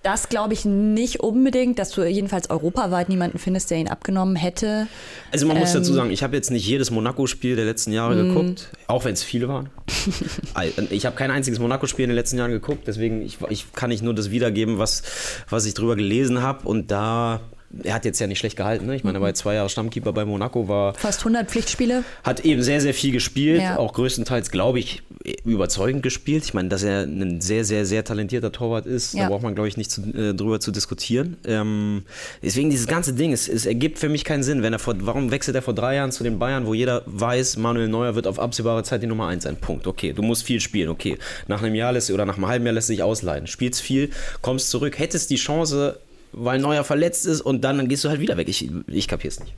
Das 0.04 0.30
glaube 0.30 0.54
ich 0.54 0.64
nicht 0.64 1.20
unbedingt, 1.20 1.80
dass 1.80 1.90
du 1.90 2.04
jedenfalls 2.04 2.50
europaweit 2.50 3.10
niemanden 3.10 3.40
findest, 3.40 3.72
der 3.72 3.80
ihn 3.80 3.90
abgenommen 3.90 4.36
hätte. 4.36 4.88
Also 5.32 5.48
man 5.48 5.58
ähm, 5.58 5.64
muss 5.64 5.74
dazu 5.74 5.92
sagen, 5.92 6.12
ich 6.12 6.24
habe 6.24 6.36
jetzt 6.36 6.50
nicht 6.50 6.66
jedes 6.66 6.92
Monaco-Spiel 6.92 7.56
der 7.56 7.66
letzten 7.66 7.92
Jahre 7.92 8.16
mm. 8.16 8.28
geguckt, 8.30 8.70
auch 8.88 9.04
wenn 9.06 9.14
es 9.14 9.24
viele 9.24 9.50
waren. 9.50 9.70
ich 10.92 11.06
habe 11.06 11.16
kein 11.16 11.32
einziges 11.32 11.60
Monaco-Spiel 11.60 12.04
in 12.04 12.12
den 12.12 12.16
letzten 12.16 12.38
Jahren 12.38 12.52
geguckt, 12.52 12.88
deswegen 12.88 13.22
ich, 13.22 13.40
ich 13.50 13.74
kann 13.74 13.90
nicht 13.90 14.04
nur 14.04 14.14
das 14.14 14.32
wiedergeben, 14.32 14.78
was, 14.78 15.04
was 15.50 15.66
ich 15.66 15.74
drüber 15.74 15.96
gelesen 15.96 16.42
habe. 16.42 16.66
Und 16.68 16.90
da 16.92 17.42
er 17.84 17.94
hat 17.94 18.06
jetzt 18.06 18.20
ja 18.20 18.28
nicht 18.28 18.40
schlecht 18.40 18.56
gehalten. 18.56 18.86
Ne? 18.86 18.96
Ich 18.96 19.04
meine, 19.04 19.18
er 19.18 19.22
war 19.22 19.34
zwei 19.34 19.56
Jahre 19.56 19.70
Stammkeeper 19.70 20.14
bei 20.14 20.26
Monaco, 20.26 20.68
war. 20.68 20.94
Fast 20.94 21.20
100 21.20 21.50
Pflichtspiele. 21.50 22.04
Hat 22.24 22.46
eben 22.46 22.62
sehr, 22.62 22.82
sehr 22.82 22.94
viel 22.94 23.12
gespielt, 23.12 23.62
ja. 23.62 23.78
auch 23.78 23.94
größtenteils, 23.94 24.52
glaube 24.52 24.80
ich, 24.80 25.04
überzeugend 25.44 26.04
gespielt. 26.04 26.46
Ich 26.46 26.54
meine, 26.54 26.70
dass 26.70 26.84
er 26.84 27.02
ein 27.02 27.42
sehr, 27.42 27.66
sehr, 27.66 27.86
sehr 27.86 28.04
talentierter 28.04 28.52
Torwart 28.52 28.86
ist, 28.86 29.14
ja. 29.14 29.24
da 29.24 29.30
braucht 29.30 29.44
man, 29.44 29.56
glaube 29.56 29.68
ich, 29.68 29.76
nicht 29.76 29.92
zu, 29.92 30.02
äh, 30.02 30.34
drüber 30.34 30.60
zu 30.60 30.72
diskutieren. 30.72 31.38
Ähm, 31.46 32.04
deswegen 32.42 32.70
dieses 32.70 32.88
ganze 32.88 33.14
Ding, 33.14 33.34
es, 33.34 33.50
es, 33.50 33.66
ergibt 33.66 34.00
für 34.00 34.10
mich 34.10 34.24
keinen 34.24 34.44
Sinn. 34.44 34.64
Wenn 34.64 34.74
er 34.74 34.80
vor, 34.80 34.96
warum 35.00 35.32
wechselt 35.32 35.56
er 35.56 35.62
vor 35.62 35.74
drei 35.74 35.96
Jahren 35.96 36.12
zu 36.12 36.24
den 36.24 36.40
Bayern, 36.40 36.66
wo 36.66 36.74
jeder 36.74 37.04
weiß, 37.06 37.58
Manuel 37.58 37.90
Neuer 37.90 38.16
wird 38.16 38.28
auf 38.28 38.40
absehbare 38.40 38.84
Zeit 38.84 39.04
die 39.04 39.08
Nummer 39.08 39.28
eins 39.28 39.44
sein. 39.44 39.58
Punkt. 39.58 39.88
Okay, 39.88 40.14
du 40.14 40.22
musst 40.22 40.44
viel 40.44 40.62
spielen. 40.62 40.90
Okay, 40.90 41.18
nach 41.48 41.62
einem 41.62 41.76
Jahr 41.76 41.92
lässt 41.92 42.10
oder 42.12 42.26
nach 42.26 42.38
einem 42.38 42.48
halben 42.48 42.66
Jahr 42.66 42.74
lässt 42.74 42.88
sich 42.88 43.04
ausleihen. 43.04 43.48
Spielst 43.48 43.82
viel, 43.82 44.12
kommst 44.42 44.70
zurück, 44.70 44.98
hättest 44.98 45.30
die 45.30 45.36
Chance, 45.36 46.00
weil 46.32 46.60
Neuer 46.60 46.84
verletzt 46.84 47.26
ist 47.26 47.42
und 47.42 47.64
dann, 47.64 47.78
dann 47.78 47.88
gehst 47.88 48.04
du 48.04 48.10
halt 48.10 48.20
wieder 48.20 48.38
weg. 48.38 48.48
Ich, 48.48 48.70
ich 48.88 49.08
kapier's 49.08 49.40
nicht. 49.40 49.54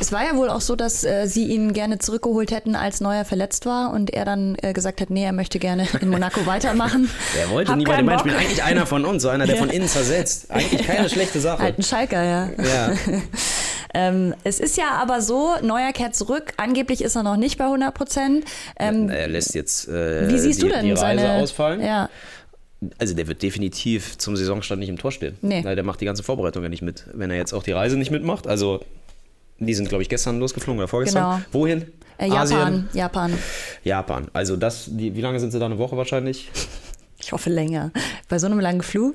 Es 0.00 0.10
war 0.10 0.24
ja 0.24 0.34
wohl 0.36 0.50
auch 0.50 0.60
so, 0.60 0.74
dass 0.74 1.04
äh, 1.04 1.26
sie 1.26 1.46
ihn 1.46 1.72
gerne 1.72 1.98
zurückgeholt 1.98 2.50
hätten, 2.50 2.74
als 2.74 3.00
Neuer 3.00 3.24
verletzt 3.24 3.64
war 3.64 3.92
und 3.92 4.12
er 4.12 4.24
dann 4.24 4.56
äh, 4.60 4.72
gesagt 4.72 5.00
hat, 5.00 5.10
nee, 5.10 5.24
er 5.24 5.32
möchte 5.32 5.58
gerne 5.58 5.86
in 6.00 6.08
Monaco 6.08 6.44
weitermachen. 6.46 7.08
er 7.38 7.50
wollte 7.50 7.70
Hab 7.70 7.78
nie 7.78 7.84
bei 7.84 7.96
den 7.96 8.06
Bayern 8.06 8.20
spielen. 8.20 8.36
Eigentlich 8.36 8.62
einer 8.62 8.86
von 8.86 9.04
uns, 9.04 9.22
so 9.22 9.28
einer, 9.28 9.46
der 9.46 9.54
ja. 9.56 9.60
von 9.60 9.70
innen 9.70 9.88
zersetzt. 9.88 10.50
Eigentlich 10.50 10.86
keine 10.86 11.08
schlechte 11.08 11.40
Sache. 11.40 11.62
Halt 11.62 11.78
ein 11.78 11.82
Schalker, 11.82 12.24
ja. 12.24 12.50
ja. 12.58 12.92
ähm, 13.94 14.34
es 14.42 14.58
ist 14.58 14.76
ja 14.76 14.90
aber 15.00 15.20
so, 15.20 15.54
Neuer 15.62 15.92
kehrt 15.92 16.16
zurück. 16.16 16.52
Angeblich 16.56 17.02
ist 17.02 17.14
er 17.14 17.22
noch 17.22 17.36
nicht 17.36 17.58
bei 17.58 17.64
100 17.64 17.94
Prozent. 17.94 18.44
Ähm, 18.78 19.08
er 19.08 19.28
lässt 19.28 19.54
jetzt 19.54 19.88
äh, 19.88 20.28
wie 20.28 20.38
siehst 20.38 20.60
die, 20.60 20.66
du 20.66 20.72
denn 20.72 20.86
die 20.86 20.92
Reise 20.92 21.22
seine, 21.22 21.42
ausfallen. 21.42 21.80
Ja. 21.80 22.08
Also 22.98 23.14
der 23.14 23.26
wird 23.26 23.42
definitiv 23.42 24.18
zum 24.18 24.36
Saisonstart 24.36 24.78
nicht 24.80 24.88
im 24.88 24.98
Tor 24.98 25.12
stehen. 25.12 25.36
Nee. 25.42 25.62
der 25.62 25.82
macht 25.82 26.00
die 26.00 26.04
ganze 26.04 26.22
Vorbereitung 26.22 26.62
ja 26.62 26.68
nicht 26.68 26.82
mit, 26.82 27.04
wenn 27.12 27.30
er 27.30 27.36
jetzt 27.36 27.52
auch 27.52 27.62
die 27.62 27.72
Reise 27.72 27.96
nicht 27.96 28.10
mitmacht. 28.10 28.46
Also 28.46 28.80
die 29.58 29.74
sind, 29.74 29.88
glaube 29.88 30.02
ich, 30.02 30.08
gestern 30.08 30.38
losgeflogen 30.40 30.80
oder 30.80 30.88
vorgestern. 30.88 31.36
Genau. 31.36 31.46
Wohin? 31.52 31.92
Äh, 32.18 32.28
Japan, 32.28 32.88
Japan. 32.92 33.32
Japan. 33.82 34.28
Also 34.32 34.56
das, 34.56 34.86
die, 34.88 35.14
wie 35.14 35.20
lange 35.20 35.40
sind 35.40 35.50
sie 35.50 35.58
da? 35.58 35.66
Eine 35.66 35.78
Woche 35.78 35.96
wahrscheinlich? 35.96 36.50
Ich 37.20 37.32
hoffe 37.32 37.50
länger. 37.50 37.90
Bei 38.28 38.38
so 38.38 38.46
einem 38.46 38.60
langen 38.60 38.82
Flug? 38.82 39.14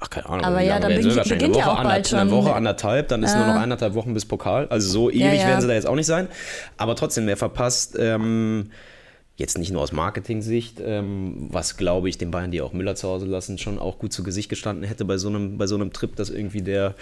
Ach, 0.00 0.10
keine 0.10 0.28
Ahnung. 0.28 0.44
Aber 0.44 0.60
ja, 0.60 0.80
dann 0.80 0.94
beginnt, 0.94 1.28
beginnt 1.28 1.56
ja 1.56 1.72
auch 1.72 1.82
bald 1.82 2.08
schon. 2.08 2.18
Eine 2.18 2.30
Woche, 2.30 2.52
anderthalb, 2.52 3.08
dann 3.08 3.22
ist 3.22 3.32
äh. 3.32 3.38
nur 3.38 3.46
noch 3.46 3.60
eineinhalb 3.60 3.94
Wochen 3.94 4.12
bis 4.12 4.26
Pokal. 4.26 4.66
Also 4.68 4.88
so 4.88 5.10
ewig 5.10 5.20
ja, 5.22 5.32
ja. 5.32 5.46
werden 5.46 5.60
sie 5.60 5.68
da 5.68 5.74
jetzt 5.74 5.86
auch 5.86 5.94
nicht 5.94 6.06
sein. 6.06 6.28
Aber 6.76 6.96
trotzdem, 6.96 7.26
wer 7.26 7.36
verpasst, 7.36 7.96
ähm, 7.98 8.70
jetzt 9.42 9.58
nicht 9.58 9.72
nur 9.72 9.82
aus 9.82 9.92
Marketing-Sicht, 9.92 10.80
ähm, 10.82 11.48
was 11.50 11.76
glaube 11.76 12.08
ich 12.08 12.16
den 12.16 12.30
Bayern, 12.30 12.50
die 12.50 12.62
auch 12.62 12.72
Müller 12.72 12.94
zu 12.94 13.08
Hause 13.08 13.26
lassen, 13.26 13.58
schon 13.58 13.78
auch 13.78 13.98
gut 13.98 14.12
zu 14.12 14.22
Gesicht 14.22 14.48
gestanden 14.48 14.84
hätte 14.84 15.04
bei 15.04 15.18
so 15.18 15.28
einem, 15.28 15.58
bei 15.58 15.66
so 15.66 15.74
einem 15.74 15.92
Trip, 15.92 16.16
dass 16.16 16.30
irgendwie 16.30 16.62
der 16.62 16.94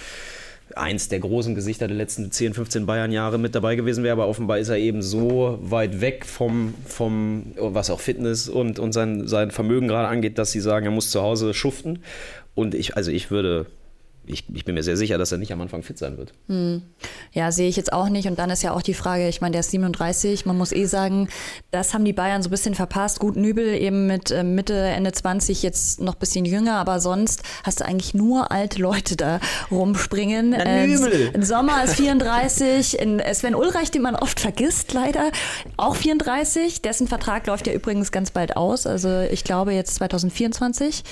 eins 0.76 1.08
der 1.08 1.20
großen 1.20 1.54
Gesichter 1.54 1.88
der 1.88 1.96
letzten 1.96 2.30
10, 2.30 2.54
15 2.54 2.86
Bayern-Jahre 2.86 3.38
mit 3.38 3.54
dabei 3.54 3.76
gewesen 3.76 4.04
wäre, 4.04 4.12
aber 4.12 4.28
offenbar 4.28 4.58
ist 4.58 4.68
er 4.68 4.76
eben 4.76 5.02
so 5.02 5.58
weit 5.62 6.00
weg 6.00 6.24
vom, 6.26 6.74
vom 6.86 7.54
was 7.56 7.90
auch 7.90 8.00
Fitness 8.00 8.48
und, 8.48 8.78
und 8.78 8.92
sein, 8.92 9.26
sein 9.26 9.50
Vermögen 9.50 9.88
gerade 9.88 10.08
angeht, 10.08 10.38
dass 10.38 10.52
sie 10.52 10.60
sagen, 10.60 10.86
er 10.86 10.92
muss 10.92 11.10
zu 11.10 11.22
Hause 11.22 11.54
schuften. 11.54 12.00
Und 12.54 12.74
ich, 12.74 12.96
also 12.96 13.10
ich 13.10 13.30
würde 13.30 13.66
ich, 14.26 14.44
ich, 14.52 14.64
bin 14.64 14.74
mir 14.74 14.82
sehr 14.82 14.96
sicher, 14.96 15.18
dass 15.18 15.32
er 15.32 15.38
nicht 15.38 15.52
am 15.52 15.60
Anfang 15.60 15.82
fit 15.82 15.98
sein 15.98 16.16
wird. 16.16 16.32
Hm. 16.48 16.82
Ja, 17.32 17.50
sehe 17.52 17.68
ich 17.68 17.76
jetzt 17.76 17.92
auch 17.92 18.08
nicht. 18.08 18.28
Und 18.28 18.38
dann 18.38 18.50
ist 18.50 18.62
ja 18.62 18.72
auch 18.72 18.82
die 18.82 18.94
Frage, 18.94 19.28
ich 19.28 19.40
meine, 19.40 19.52
der 19.52 19.60
ist 19.60 19.70
37. 19.70 20.46
Man 20.46 20.56
muss 20.56 20.72
eh 20.72 20.84
sagen, 20.84 21.28
das 21.70 21.94
haben 21.94 22.04
die 22.04 22.12
Bayern 22.12 22.42
so 22.42 22.48
ein 22.48 22.50
bisschen 22.50 22.74
verpasst. 22.74 23.18
Gut, 23.18 23.36
Nübel 23.36 23.74
eben 23.74 24.06
mit 24.06 24.30
äh, 24.30 24.44
Mitte, 24.44 24.74
Ende 24.74 25.12
20, 25.12 25.62
jetzt 25.62 26.00
noch 26.00 26.14
ein 26.14 26.18
bisschen 26.18 26.44
jünger, 26.44 26.76
aber 26.76 27.00
sonst 27.00 27.42
hast 27.64 27.80
du 27.80 27.84
eigentlich 27.84 28.14
nur 28.14 28.52
alte 28.52 28.80
Leute 28.80 29.16
da 29.16 29.40
rumspringen. 29.70 30.50
Na, 30.50 30.64
äh, 30.64 30.86
Nübel. 30.86 31.30
Äh, 31.34 31.42
Sommer 31.42 31.82
ist 31.84 31.96
34. 31.96 32.98
In, 32.98 33.22
Sven 33.32 33.54
Ulreich, 33.54 33.90
den 33.90 34.02
man 34.02 34.14
oft 34.14 34.38
vergisst, 34.38 34.92
leider, 34.92 35.30
auch 35.76 35.96
34. 35.96 36.82
Dessen 36.82 37.08
Vertrag 37.08 37.46
läuft 37.46 37.66
ja 37.66 37.72
übrigens 37.72 38.12
ganz 38.12 38.30
bald 38.30 38.56
aus. 38.56 38.86
Also 38.86 39.20
ich 39.20 39.44
glaube 39.44 39.72
jetzt 39.72 39.96
2024. 39.96 41.02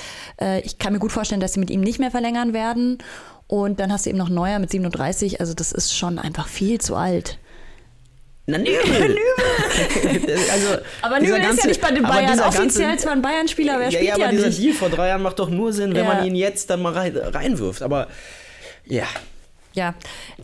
Äh, 0.40 0.60
ich 0.60 0.78
kann 0.78 0.92
mir 0.92 0.98
gut 0.98 1.12
vorstellen, 1.12 1.40
dass 1.40 1.54
sie 1.54 1.60
mit 1.60 1.70
ihm 1.70 1.80
nicht 1.80 1.98
mehr 1.98 2.10
verlängern 2.10 2.52
werden. 2.52 2.97
Und 3.46 3.80
dann 3.80 3.92
hast 3.92 4.06
du 4.06 4.10
eben 4.10 4.18
noch 4.18 4.28
Neuer 4.28 4.58
mit 4.58 4.70
37. 4.70 5.40
Also 5.40 5.54
das 5.54 5.72
ist 5.72 5.96
schon 5.96 6.18
einfach 6.18 6.48
viel 6.48 6.80
zu 6.80 6.96
alt. 6.96 7.38
Na, 8.46 8.58
Nübel. 8.58 9.08
Nübel. 9.08 10.38
also, 10.52 10.68
aber 11.02 11.20
Nübel 11.20 11.40
ist 11.50 11.62
ja 11.62 11.66
nicht 11.66 11.80
bei 11.80 11.90
den 11.90 12.02
Bayern. 12.02 12.40
Offiziell 12.40 12.88
ganze, 12.88 13.04
zwar 13.04 13.12
ein 13.12 13.22
Bayern-Spieler, 13.22 13.78
wer 13.78 13.90
spielt 13.90 14.08
ja, 14.08 14.16
ja, 14.16 14.24
aber 14.24 14.32
dieser 14.32 14.46
nicht. 14.48 14.62
Deal 14.62 14.74
vor 14.74 14.88
drei 14.88 15.08
Jahren 15.08 15.22
macht 15.22 15.38
doch 15.38 15.50
nur 15.50 15.72
Sinn, 15.72 15.94
wenn 15.94 16.04
ja. 16.04 16.14
man 16.14 16.26
ihn 16.26 16.34
jetzt 16.34 16.70
dann 16.70 16.80
mal 16.80 16.92
rein, 16.92 17.16
reinwirft. 17.16 17.82
Aber 17.82 18.08
ja, 18.86 19.06
ja, 19.78 19.94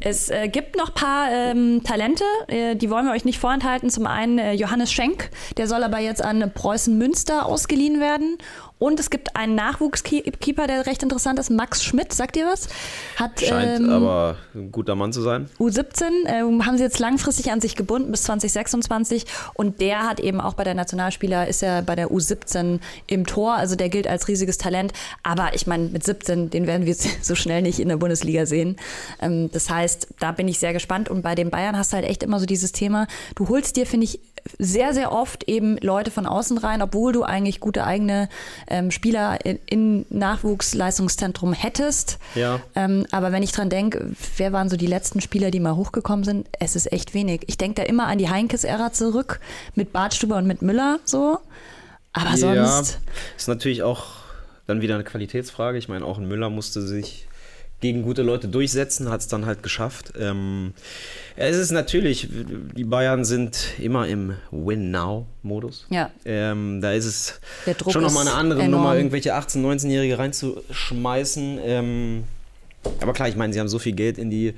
es 0.00 0.28
äh, 0.30 0.48
gibt 0.48 0.76
noch 0.76 0.90
ein 0.90 0.94
paar 0.94 1.28
ähm, 1.32 1.82
Talente, 1.82 2.24
äh, 2.46 2.76
die 2.76 2.88
wollen 2.88 3.06
wir 3.06 3.12
euch 3.12 3.24
nicht 3.24 3.40
vorenthalten. 3.40 3.90
Zum 3.90 4.06
einen 4.06 4.38
äh, 4.38 4.52
Johannes 4.52 4.92
Schenk, 4.92 5.30
der 5.56 5.66
soll 5.66 5.82
aber 5.82 5.98
jetzt 5.98 6.22
an 6.22 6.52
Preußen 6.54 6.96
Münster 6.96 7.46
ausgeliehen 7.46 8.00
werden. 8.00 8.38
Und 8.80 8.98
es 8.98 9.08
gibt 9.08 9.36
einen 9.36 9.54
Nachwuchskeeper, 9.54 10.66
der 10.66 10.86
recht 10.86 11.02
interessant 11.02 11.38
ist, 11.38 11.48
Max 11.48 11.84
Schmidt, 11.84 12.12
sagt 12.12 12.36
ihr 12.36 12.46
was? 12.46 12.68
Hat, 13.16 13.40
Scheint 13.40 13.80
ähm, 13.80 13.90
aber 13.90 14.36
ein 14.52 14.72
guter 14.72 14.96
Mann 14.96 15.12
zu 15.12 15.22
sein. 15.22 15.48
U17 15.60 16.26
äh, 16.26 16.40
haben 16.64 16.76
sie 16.76 16.82
jetzt 16.82 16.98
langfristig 16.98 17.52
an 17.52 17.60
sich 17.60 17.76
gebunden 17.76 18.10
bis 18.10 18.24
2026 18.24 19.26
und 19.54 19.80
der 19.80 20.02
hat 20.02 20.18
eben 20.18 20.40
auch 20.40 20.54
bei 20.54 20.64
der 20.64 20.74
Nationalspieler, 20.74 21.46
ist 21.46 21.62
er 21.62 21.82
bei 21.82 21.94
der 21.94 22.10
U17 22.10 22.80
im 23.06 23.26
Tor, 23.26 23.54
also 23.54 23.76
der 23.76 23.88
gilt 23.88 24.08
als 24.08 24.26
riesiges 24.26 24.58
Talent, 24.58 24.92
aber 25.22 25.54
ich 25.54 25.68
meine, 25.68 25.84
mit 25.84 26.02
17, 26.02 26.50
den 26.50 26.66
werden 26.66 26.84
wir 26.84 26.96
so 27.22 27.36
schnell 27.36 27.62
nicht 27.62 27.78
in 27.78 27.88
der 27.88 27.96
Bundesliga 27.96 28.44
sehen. 28.44 28.76
Ähm, 29.22 29.50
das 29.52 29.70
heißt, 29.70 30.08
da 30.18 30.32
bin 30.32 30.48
ich 30.48 30.58
sehr 30.58 30.72
gespannt 30.72 31.08
und 31.08 31.22
bei 31.22 31.36
den 31.36 31.50
Bayern 31.50 31.78
hast 31.78 31.92
du 31.92 31.96
halt 31.96 32.06
echt 32.06 32.24
immer 32.24 32.40
so 32.40 32.46
dieses 32.46 32.72
Thema, 32.72 33.06
du 33.36 33.48
holst 33.48 33.76
dir, 33.76 33.86
finde 33.86 34.04
ich, 34.04 34.18
sehr, 34.58 34.92
sehr 34.92 35.12
oft 35.12 35.44
eben 35.48 35.78
Leute 35.78 36.10
von 36.10 36.26
außen 36.26 36.58
rein, 36.58 36.82
obwohl 36.82 37.12
du 37.12 37.22
eigentlich 37.22 37.60
gute 37.60 37.84
eigene 37.84 38.28
ähm, 38.68 38.90
Spieler 38.90 39.44
in, 39.44 39.58
in 39.66 40.06
Nachwuchsleistungszentrum 40.10 41.52
hättest. 41.52 42.18
Ja. 42.34 42.60
Ähm, 42.74 43.06
aber 43.10 43.32
wenn 43.32 43.42
ich 43.42 43.52
dran 43.52 43.70
denke, 43.70 44.10
wer 44.36 44.52
waren 44.52 44.68
so 44.68 44.76
die 44.76 44.86
letzten 44.86 45.20
Spieler, 45.20 45.50
die 45.50 45.60
mal 45.60 45.76
hochgekommen 45.76 46.24
sind, 46.24 46.46
es 46.60 46.76
ist 46.76 46.92
echt 46.92 47.14
wenig. 47.14 47.42
Ich 47.46 47.58
denke 47.58 47.82
da 47.82 47.88
immer 47.88 48.06
an 48.06 48.18
die 48.18 48.28
Heinkes-Ära 48.28 48.92
zurück 48.92 49.40
mit 49.74 49.92
Bartstuber 49.92 50.36
und 50.36 50.46
mit 50.46 50.62
Müller 50.62 50.98
so. 51.04 51.38
Aber 52.12 52.36
sonst. 52.36 52.92
Ja, 52.92 53.12
ist 53.36 53.48
natürlich 53.48 53.82
auch 53.82 54.04
dann 54.66 54.80
wieder 54.80 54.94
eine 54.94 55.04
Qualitätsfrage. 55.04 55.78
Ich 55.78 55.88
meine, 55.88 56.04
auch 56.04 56.18
ein 56.18 56.28
Müller 56.28 56.50
musste 56.50 56.82
sich 56.82 57.26
gegen 57.84 58.02
gute 58.02 58.22
Leute 58.22 58.48
durchsetzen, 58.48 59.10
hat 59.10 59.20
es 59.20 59.28
dann 59.28 59.44
halt 59.44 59.62
geschafft. 59.62 60.14
Ähm, 60.18 60.72
es 61.36 61.54
ist 61.54 61.70
natürlich, 61.70 62.30
die 62.30 62.84
Bayern 62.84 63.26
sind 63.26 63.74
immer 63.78 64.08
im 64.08 64.36
Win-Now-Modus. 64.50 65.86
Ja. 65.90 66.10
Ähm, 66.24 66.80
da 66.80 66.92
ist 66.92 67.04
es 67.04 67.40
schon 67.90 68.02
nochmal 68.02 68.26
eine 68.26 68.36
andere 68.36 68.62
enorm. 68.62 68.84
Nummer, 68.84 68.96
irgendwelche 68.96 69.34
18-, 69.34 69.58
19-Jährige 69.58 70.18
reinzuschmeißen. 70.18 71.58
Ähm, 71.62 72.24
aber 73.00 73.12
klar, 73.12 73.28
ich 73.28 73.36
meine, 73.36 73.52
sie 73.52 73.60
haben 73.60 73.68
so 73.68 73.78
viel 73.78 73.92
Geld 73.92 74.18
in 74.18 74.30
die 74.30 74.54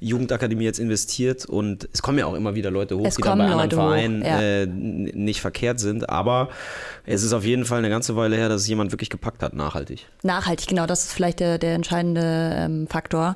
Jugendakademie 0.00 0.64
jetzt 0.64 0.78
investiert 0.78 1.44
und 1.44 1.88
es 1.92 2.02
kommen 2.02 2.18
ja 2.18 2.26
auch 2.26 2.34
immer 2.34 2.54
wieder 2.54 2.70
Leute 2.70 2.96
hoch, 2.96 3.06
es 3.06 3.16
die 3.16 3.22
dann 3.22 3.38
bei 3.38 3.44
anderen 3.44 3.70
Vereinen 3.70 4.22
ja. 4.22 4.40
äh, 4.40 4.66
nicht 4.66 5.40
verkehrt 5.40 5.80
sind. 5.80 6.08
Aber 6.08 6.48
es 7.06 7.22
ist 7.22 7.32
auf 7.32 7.44
jeden 7.44 7.64
Fall 7.64 7.78
eine 7.78 7.90
ganze 7.90 8.16
Weile 8.16 8.36
her, 8.36 8.48
dass 8.48 8.62
es 8.62 8.68
jemand 8.68 8.92
wirklich 8.92 9.10
gepackt 9.10 9.42
hat, 9.42 9.54
nachhaltig. 9.54 10.06
Nachhaltig, 10.22 10.68
genau, 10.68 10.86
das 10.86 11.04
ist 11.04 11.12
vielleicht 11.12 11.40
der, 11.40 11.58
der 11.58 11.74
entscheidende 11.74 12.54
ähm, 12.56 12.86
Faktor. 12.88 13.34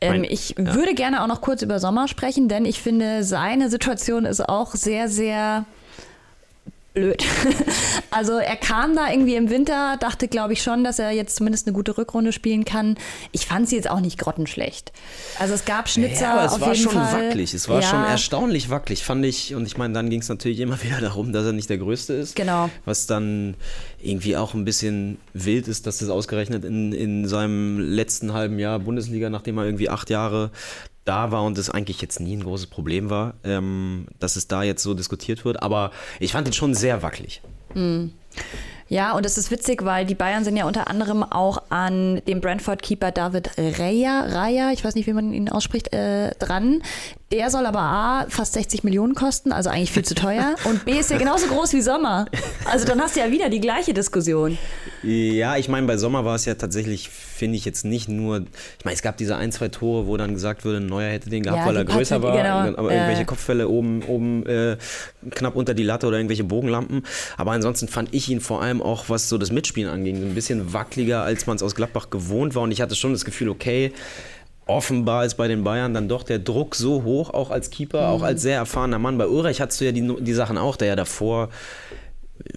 Ähm, 0.00 0.12
mein, 0.12 0.24
ich 0.24 0.56
ja. 0.58 0.74
würde 0.74 0.94
gerne 0.94 1.22
auch 1.22 1.28
noch 1.28 1.40
kurz 1.40 1.62
über 1.62 1.78
Sommer 1.78 2.08
sprechen, 2.08 2.48
denn 2.48 2.64
ich 2.64 2.80
finde, 2.80 3.24
seine 3.24 3.70
Situation 3.70 4.24
ist 4.24 4.48
auch 4.48 4.74
sehr, 4.74 5.08
sehr 5.08 5.64
blöd. 6.92 7.24
Also 8.14 8.34
er 8.34 8.56
kam 8.56 8.94
da 8.94 9.10
irgendwie 9.10 9.36
im 9.36 9.48
Winter, 9.48 9.96
dachte 9.98 10.28
glaube 10.28 10.52
ich 10.52 10.62
schon, 10.62 10.84
dass 10.84 10.98
er 10.98 11.12
jetzt 11.12 11.36
zumindest 11.36 11.66
eine 11.66 11.72
gute 11.74 11.96
Rückrunde 11.96 12.30
spielen 12.30 12.66
kann. 12.66 12.98
Ich 13.32 13.46
fand 13.46 13.66
sie 13.66 13.76
jetzt 13.76 13.88
auch 13.88 14.00
nicht 14.00 14.18
grottenschlecht. 14.18 14.92
Also 15.38 15.54
es 15.54 15.64
gab 15.64 15.88
Schnitzer 15.88 16.24
ja, 16.24 16.32
aber 16.34 16.44
es 16.44 16.52
auf 16.52 16.60
war 16.60 16.74
jeden 16.74 16.90
schon 16.90 17.02
Fall. 17.02 17.28
wackelig. 17.28 17.54
Es 17.54 17.70
war 17.70 17.80
ja. 17.80 17.88
schon 17.88 18.04
erstaunlich 18.04 18.68
wackelig, 18.68 19.02
fand 19.02 19.24
ich. 19.24 19.54
Und 19.54 19.64
ich 19.64 19.78
meine, 19.78 19.94
dann 19.94 20.10
ging 20.10 20.20
es 20.20 20.28
natürlich 20.28 20.60
immer 20.60 20.82
wieder 20.82 21.00
darum, 21.00 21.32
dass 21.32 21.46
er 21.46 21.52
nicht 21.52 21.70
der 21.70 21.78
Größte 21.78 22.12
ist. 22.12 22.36
Genau. 22.36 22.68
Was 22.84 23.06
dann 23.06 23.54
irgendwie 24.02 24.36
auch 24.36 24.52
ein 24.52 24.66
bisschen 24.66 25.16
wild 25.32 25.68
ist, 25.68 25.86
dass 25.86 25.98
das 25.98 26.10
ausgerechnet 26.10 26.66
in, 26.66 26.92
in 26.92 27.26
seinem 27.26 27.80
letzten 27.80 28.34
halben 28.34 28.58
Jahr 28.58 28.78
Bundesliga, 28.78 29.30
nachdem 29.30 29.56
er 29.56 29.64
irgendwie 29.64 29.88
acht 29.88 30.10
Jahre 30.10 30.50
da 31.04 31.30
war 31.30 31.44
und 31.44 31.58
es 31.58 31.70
eigentlich 31.70 32.00
jetzt 32.00 32.20
nie 32.20 32.36
ein 32.36 32.44
großes 32.44 32.66
Problem 32.66 33.10
war, 33.10 33.34
ähm, 33.44 34.06
dass 34.18 34.36
es 34.36 34.46
da 34.48 34.62
jetzt 34.62 34.82
so 34.82 34.94
diskutiert 34.94 35.44
wird. 35.44 35.62
Aber 35.62 35.90
ich 36.20 36.32
fand 36.32 36.46
ihn 36.46 36.52
schon 36.52 36.74
sehr 36.74 37.02
wackelig. 37.02 37.42
Mhm. 37.74 38.12
Ja, 38.88 39.12
und 39.12 39.24
es 39.24 39.38
ist 39.38 39.50
witzig, 39.50 39.86
weil 39.86 40.04
die 40.04 40.14
Bayern 40.14 40.44
sind 40.44 40.54
ja 40.54 40.66
unter 40.66 40.88
anderem 40.88 41.22
auch 41.22 41.62
an 41.70 42.20
dem 42.26 42.42
Brentford-Keeper 42.42 43.10
David 43.10 43.50
Raya, 43.56 44.26
Raya, 44.26 44.70
ich 44.72 44.84
weiß 44.84 44.96
nicht, 44.96 45.06
wie 45.06 45.14
man 45.14 45.32
ihn 45.32 45.48
ausspricht, 45.48 45.94
äh, 45.94 46.32
dran. 46.38 46.82
Der 47.32 47.48
soll 47.48 47.64
aber 47.64 47.80
A, 47.80 48.26
fast 48.28 48.52
60 48.52 48.84
Millionen 48.84 49.14
kosten, 49.14 49.50
also 49.50 49.70
eigentlich 49.70 49.92
viel 49.92 50.04
zu 50.04 50.14
teuer. 50.14 50.56
Und 50.64 50.84
B 50.84 50.98
ist 50.98 51.10
ja 51.10 51.16
genauso 51.16 51.46
groß 51.46 51.72
wie 51.72 51.80
Sommer. 51.80 52.26
Also 52.66 52.84
dann 52.84 53.00
hast 53.00 53.16
du 53.16 53.20
ja 53.20 53.30
wieder 53.30 53.48
die 53.48 53.60
gleiche 53.60 53.94
Diskussion. 53.94 54.58
Ja, 55.02 55.56
ich 55.56 55.68
meine, 55.68 55.86
bei 55.86 55.96
Sommer 55.96 56.24
war 56.24 56.36
es 56.36 56.44
ja 56.44 56.54
tatsächlich, 56.54 57.08
finde 57.08 57.56
ich 57.56 57.64
jetzt 57.64 57.84
nicht 57.84 58.08
nur, 58.08 58.44
ich 58.78 58.84
meine, 58.84 58.94
es 58.94 59.02
gab 59.02 59.16
diese 59.16 59.36
ein, 59.36 59.50
zwei 59.50 59.68
Tore, 59.68 60.06
wo 60.06 60.16
dann 60.16 60.34
gesagt 60.34 60.64
wurde, 60.64 60.76
ein 60.76 60.86
Neuer 60.86 61.10
hätte 61.10 61.28
den 61.28 61.42
gehabt, 61.42 61.60
ja, 61.60 61.66
weil 61.66 61.76
er 61.76 61.84
größer 61.84 62.20
Partie, 62.20 62.38
war, 62.38 62.66
genau. 62.66 62.78
aber 62.78 62.92
äh. 62.92 62.96
irgendwelche 62.96 63.24
Kopfälle 63.24 63.68
oben, 63.68 64.02
oben 64.04 64.46
äh, 64.46 64.76
knapp 65.30 65.56
unter 65.56 65.74
die 65.74 65.82
Latte 65.82 66.06
oder 66.06 66.18
irgendwelche 66.18 66.44
Bogenlampen. 66.44 67.04
Aber 67.36 67.52
ansonsten 67.52 67.88
fand 67.88 68.14
ich 68.14 68.28
ihn 68.28 68.40
vor 68.40 68.62
allem 68.62 68.80
auch, 68.80 69.08
was 69.08 69.28
so 69.28 69.38
das 69.38 69.50
Mitspielen 69.50 69.90
anging, 69.90 70.16
ein 70.16 70.34
bisschen 70.34 70.72
wackeliger, 70.72 71.22
als 71.22 71.46
man 71.46 71.56
es 71.56 71.62
aus 71.62 71.74
Gladbach 71.74 72.10
gewohnt 72.10 72.54
war. 72.54 72.62
Und 72.62 72.70
ich 72.70 72.80
hatte 72.80 72.94
schon 72.94 73.12
das 73.12 73.24
Gefühl, 73.24 73.48
okay, 73.48 73.92
offenbar 74.66 75.24
ist 75.24 75.34
bei 75.34 75.48
den 75.48 75.64
Bayern 75.64 75.94
dann 75.94 76.08
doch 76.08 76.22
der 76.22 76.38
Druck 76.38 76.76
so 76.76 77.02
hoch, 77.02 77.30
auch 77.30 77.50
als 77.50 77.70
Keeper, 77.70 78.02
mhm. 78.02 78.14
auch 78.14 78.22
als 78.22 78.42
sehr 78.42 78.56
erfahrener 78.56 78.98
Mann. 78.98 79.18
Bei 79.18 79.26
Ulreich 79.26 79.60
hattest 79.60 79.80
du 79.80 79.84
ja 79.84 79.92
die, 79.92 80.16
die 80.20 80.32
Sachen 80.32 80.58
auch, 80.58 80.76
der 80.76 80.88
ja 80.88 80.96
davor 80.96 81.48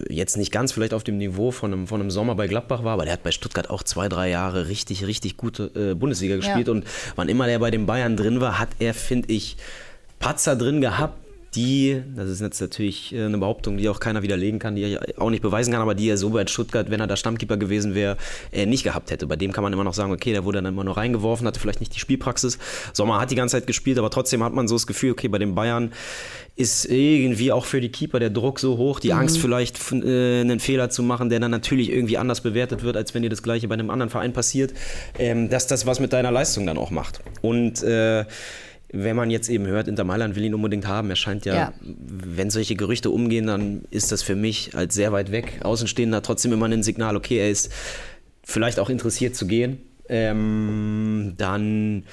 jetzt 0.09 0.37
nicht 0.37 0.51
ganz 0.51 0.71
vielleicht 0.71 0.93
auf 0.93 1.03
dem 1.03 1.17
Niveau 1.17 1.51
von 1.51 1.73
einem, 1.73 1.87
von 1.87 2.01
einem 2.01 2.11
Sommer 2.11 2.35
bei 2.35 2.47
Gladbach 2.47 2.83
war, 2.83 2.93
aber 2.93 3.05
der 3.05 3.13
hat 3.13 3.23
bei 3.23 3.31
Stuttgart 3.31 3.69
auch 3.69 3.83
zwei, 3.83 4.09
drei 4.09 4.29
Jahre 4.29 4.67
richtig, 4.67 5.05
richtig 5.05 5.37
gute 5.37 5.71
äh, 5.75 5.95
Bundesliga 5.95 6.35
gespielt. 6.35 6.67
Ja. 6.67 6.73
Und 6.73 6.85
wann 7.15 7.29
immer 7.29 7.47
der 7.47 7.59
bei 7.59 7.71
den 7.71 7.85
Bayern 7.85 8.17
drin 8.17 8.41
war, 8.41 8.59
hat 8.59 8.69
er, 8.79 8.93
finde 8.93 9.31
ich, 9.31 9.57
Patzer 10.19 10.55
drin 10.55 10.81
gehabt, 10.81 11.24
die, 11.55 12.01
das 12.15 12.29
ist 12.29 12.41
jetzt 12.41 12.61
natürlich 12.61 13.13
äh, 13.13 13.25
eine 13.25 13.37
Behauptung, 13.37 13.77
die 13.77 13.89
auch 13.89 13.99
keiner 13.99 14.23
widerlegen 14.23 14.59
kann, 14.59 14.75
die 14.75 14.93
er 14.93 15.01
auch 15.17 15.29
nicht 15.29 15.41
beweisen 15.41 15.71
kann, 15.71 15.81
aber 15.81 15.95
die 15.95 16.09
er 16.09 16.17
so 16.17 16.29
bei 16.29 16.45
Stuttgart, 16.47 16.89
wenn 16.89 16.99
er 16.99 17.07
da 17.07 17.15
Stammkeeper 17.15 17.57
gewesen 17.57 17.95
wäre, 17.95 18.17
nicht 18.65 18.83
gehabt 18.83 19.11
hätte. 19.11 19.27
Bei 19.27 19.35
dem 19.35 19.51
kann 19.51 19.63
man 19.63 19.73
immer 19.73 19.83
noch 19.83 19.93
sagen, 19.93 20.11
okay, 20.11 20.31
der 20.31 20.45
wurde 20.45 20.61
dann 20.61 20.73
immer 20.73 20.83
noch 20.83 20.97
reingeworfen, 20.97 21.47
hatte 21.47 21.59
vielleicht 21.59 21.79
nicht 21.79 21.95
die 21.95 21.99
Spielpraxis. 21.99 22.57
Sommer 22.93 23.19
hat 23.19 23.31
die 23.31 23.35
ganze 23.35 23.57
Zeit 23.57 23.67
gespielt, 23.67 23.97
aber 23.97 24.09
trotzdem 24.09 24.43
hat 24.43 24.53
man 24.53 24.67
so 24.67 24.75
das 24.75 24.87
Gefühl, 24.87 25.11
okay, 25.11 25.27
bei 25.27 25.37
den 25.37 25.55
Bayern 25.55 25.91
ist 26.55 26.85
irgendwie 26.85 27.51
auch 27.51 27.65
für 27.65 27.81
die 27.81 27.89
Keeper 27.89 28.19
der 28.19 28.29
Druck 28.29 28.59
so 28.59 28.77
hoch, 28.77 28.99
die 28.99 29.11
mhm. 29.11 29.19
Angst 29.19 29.37
vielleicht 29.37 29.77
äh, 29.91 30.41
einen 30.41 30.59
Fehler 30.59 30.89
zu 30.89 31.03
machen, 31.03 31.29
der 31.29 31.39
dann 31.39 31.51
natürlich 31.51 31.91
irgendwie 31.91 32.17
anders 32.17 32.41
bewertet 32.41 32.83
wird, 32.83 32.95
als 32.95 33.13
wenn 33.13 33.23
dir 33.23 33.29
das 33.29 33.43
gleiche 33.43 33.67
bei 33.67 33.73
einem 33.73 33.89
anderen 33.89 34.09
Verein 34.09 34.31
passiert, 34.31 34.73
ähm, 35.19 35.49
dass 35.49 35.67
das 35.67 35.85
was 35.85 35.99
mit 35.99 36.13
deiner 36.13 36.31
Leistung 36.31 36.65
dann 36.65 36.77
auch 36.77 36.91
macht. 36.91 37.19
Und 37.41 37.83
äh, 37.83 38.25
wenn 38.95 39.15
man 39.15 39.29
jetzt 39.29 39.49
eben 39.49 39.67
hört, 39.67 39.87
Inter 39.87 40.03
Mailand 40.03 40.35
will 40.35 40.45
ihn 40.45 40.53
unbedingt 40.53 40.87
haben, 40.87 41.09
er 41.09 41.15
scheint 41.15 41.45
ja, 41.45 41.55
ja, 41.55 41.73
wenn 41.81 42.49
solche 42.49 42.75
Gerüchte 42.75 43.09
umgehen, 43.09 43.47
dann 43.47 43.83
ist 43.91 44.11
das 44.11 44.23
für 44.23 44.35
mich 44.35 44.75
als 44.75 44.95
sehr 44.95 45.11
weit 45.11 45.31
weg 45.31 45.59
Außenstehender 45.63 46.21
trotzdem 46.21 46.53
immer 46.53 46.67
ein 46.67 46.83
Signal, 46.83 47.15
okay, 47.15 47.37
er 47.37 47.49
ist 47.49 47.71
vielleicht 48.43 48.79
auch 48.79 48.89
interessiert 48.89 49.35
zu 49.35 49.47
gehen. 49.47 49.79
Ähm, 50.07 51.33
dann 51.37 52.03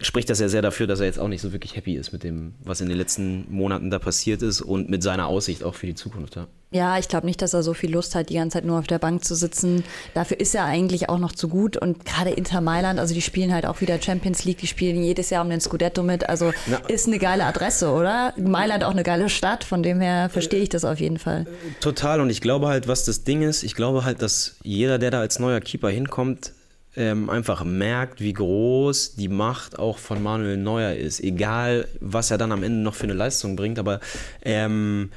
spricht 0.00 0.30
das 0.30 0.38
ja 0.38 0.48
sehr 0.48 0.62
dafür, 0.62 0.86
dass 0.86 1.00
er 1.00 1.06
jetzt 1.06 1.18
auch 1.18 1.26
nicht 1.26 1.40
so 1.40 1.52
wirklich 1.52 1.74
happy 1.74 1.96
ist 1.96 2.12
mit 2.12 2.22
dem, 2.22 2.54
was 2.62 2.80
in 2.80 2.88
den 2.88 2.96
letzten 2.96 3.46
Monaten 3.50 3.90
da 3.90 3.98
passiert 3.98 4.42
ist 4.42 4.60
und 4.60 4.88
mit 4.88 5.02
seiner 5.02 5.26
Aussicht 5.26 5.64
auch 5.64 5.74
für 5.74 5.86
die 5.86 5.96
Zukunft. 5.96 6.36
Ja, 6.36 6.46
ja 6.70 6.98
ich 6.98 7.08
glaube 7.08 7.26
nicht, 7.26 7.42
dass 7.42 7.52
er 7.52 7.64
so 7.64 7.74
viel 7.74 7.90
Lust 7.90 8.14
hat, 8.14 8.30
die 8.30 8.34
ganze 8.34 8.58
Zeit 8.58 8.64
nur 8.64 8.78
auf 8.78 8.86
der 8.86 9.00
Bank 9.00 9.24
zu 9.24 9.34
sitzen. 9.34 9.82
Dafür 10.14 10.38
ist 10.38 10.54
er 10.54 10.66
eigentlich 10.66 11.08
auch 11.08 11.18
noch 11.18 11.32
zu 11.32 11.48
gut 11.48 11.76
und 11.76 12.04
gerade 12.04 12.30
Inter 12.30 12.60
Mailand, 12.60 13.00
also 13.00 13.12
die 13.12 13.22
spielen 13.22 13.52
halt 13.52 13.66
auch 13.66 13.80
wieder 13.80 14.00
Champions 14.00 14.44
League, 14.44 14.58
die 14.58 14.68
spielen 14.68 15.02
jedes 15.02 15.30
Jahr 15.30 15.42
um 15.42 15.50
den 15.50 15.60
Scudetto 15.60 16.04
mit, 16.04 16.28
also 16.28 16.52
Na, 16.66 16.76
ist 16.86 17.08
eine 17.08 17.18
geile 17.18 17.44
Adresse, 17.44 17.90
oder? 17.90 18.32
Mailand 18.36 18.84
auch 18.84 18.92
eine 18.92 19.02
geile 19.02 19.28
Stadt, 19.28 19.64
von 19.64 19.82
dem 19.82 20.00
her 20.00 20.30
verstehe 20.30 20.62
ich 20.62 20.68
das 20.68 20.84
auf 20.84 21.00
jeden 21.00 21.18
Fall. 21.18 21.46
Total 21.80 22.20
und 22.20 22.30
ich 22.30 22.40
glaube 22.40 22.68
halt, 22.68 22.86
was 22.86 23.04
das 23.04 23.24
Ding 23.24 23.42
ist, 23.42 23.64
ich 23.64 23.74
glaube 23.74 24.04
halt, 24.04 24.22
dass 24.22 24.56
jeder, 24.62 24.98
der 24.98 25.10
da 25.10 25.20
als 25.20 25.40
neuer 25.40 25.60
Keeper 25.60 25.90
hinkommt, 25.90 26.52
ähm, 27.00 27.30
einfach 27.30 27.64
merkt, 27.64 28.20
wie 28.20 28.34
groß 28.34 29.14
die 29.14 29.28
Macht 29.28 29.78
auch 29.78 29.96
von 29.96 30.22
Manuel 30.22 30.58
Neuer 30.58 30.94
ist. 30.94 31.20
Egal, 31.20 31.88
was 32.00 32.30
er 32.30 32.36
dann 32.36 32.52
am 32.52 32.62
Ende 32.62 32.80
noch 32.80 32.94
für 32.94 33.04
eine 33.04 33.14
Leistung 33.14 33.56
bringt, 33.56 33.78
aber 33.78 34.00
ähm, 34.42 35.10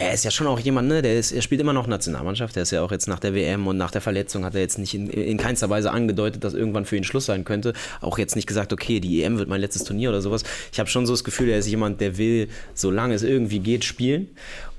er 0.00 0.14
ist 0.14 0.24
ja 0.24 0.30
schon 0.30 0.46
auch 0.46 0.58
jemand, 0.58 0.88
ne, 0.88 1.02
der 1.02 1.18
ist, 1.18 1.30
er 1.30 1.42
spielt 1.42 1.60
immer 1.60 1.74
noch 1.74 1.86
Nationalmannschaft. 1.86 2.56
Er 2.56 2.62
ist 2.62 2.70
ja 2.70 2.80
auch 2.82 2.90
jetzt 2.90 3.06
nach 3.06 3.18
der 3.18 3.34
WM 3.34 3.66
und 3.66 3.76
nach 3.76 3.90
der 3.90 4.00
Verletzung 4.00 4.46
hat 4.46 4.54
er 4.54 4.62
jetzt 4.62 4.78
nicht 4.78 4.94
in, 4.94 5.10
in 5.10 5.36
keinster 5.36 5.68
Weise 5.68 5.90
angedeutet, 5.90 6.42
dass 6.42 6.54
irgendwann 6.54 6.86
für 6.86 6.96
ihn 6.96 7.04
Schluss 7.04 7.26
sein 7.26 7.44
könnte. 7.44 7.74
Auch 8.00 8.16
jetzt 8.16 8.34
nicht 8.34 8.46
gesagt, 8.46 8.72
okay, 8.72 8.98
die 8.98 9.22
EM 9.22 9.38
wird 9.38 9.50
mein 9.50 9.60
letztes 9.60 9.84
Turnier 9.84 10.08
oder 10.08 10.22
sowas. 10.22 10.42
Ich 10.72 10.80
habe 10.80 10.88
schon 10.88 11.04
so 11.04 11.12
das 11.12 11.22
Gefühl, 11.22 11.50
er 11.50 11.58
ist 11.58 11.68
jemand, 11.68 12.00
der 12.00 12.16
will, 12.16 12.48
solange 12.72 13.12
es 13.14 13.22
irgendwie 13.22 13.58
geht, 13.58 13.84
spielen. 13.84 14.28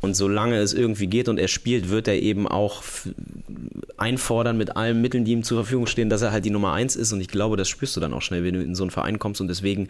Und 0.02 0.16
solange 0.16 0.58
es 0.58 0.74
irgendwie 0.74 1.06
geht 1.06 1.30
und 1.30 1.38
er 1.38 1.48
spielt, 1.48 1.90
wird 1.90 2.08
er 2.08 2.20
eben 2.20 2.48
auch 2.48 2.82
einfordern 3.98 4.58
mit 4.58 4.76
allen 4.76 5.00
Mitteln, 5.00 5.26
die 5.26 5.34
ihm 5.34 5.44
zur 5.44 5.60
Verfügung 5.60 5.86
stehen, 5.86 6.10
dass 6.10 6.24
er 6.24 6.32
halt 6.32 6.44
die 6.44 6.50
Nummer 6.50 6.74
eins 6.74 6.96
ist. 6.96 7.14
Und 7.14 7.22
ich 7.22 7.28
glaube, 7.28 7.56
das 7.56 7.70
spürst 7.70 7.96
du 7.96 8.00
dann 8.00 8.12
auch 8.16 8.24
schnell, 8.24 8.44
wenn 8.44 8.56
du 8.56 8.64
in 8.64 8.74
so 8.74 8.84
einen 8.84 8.90
Verein 8.90 9.20
kommst. 9.20 9.40
Und 9.40 9.48
deswegen 9.48 9.90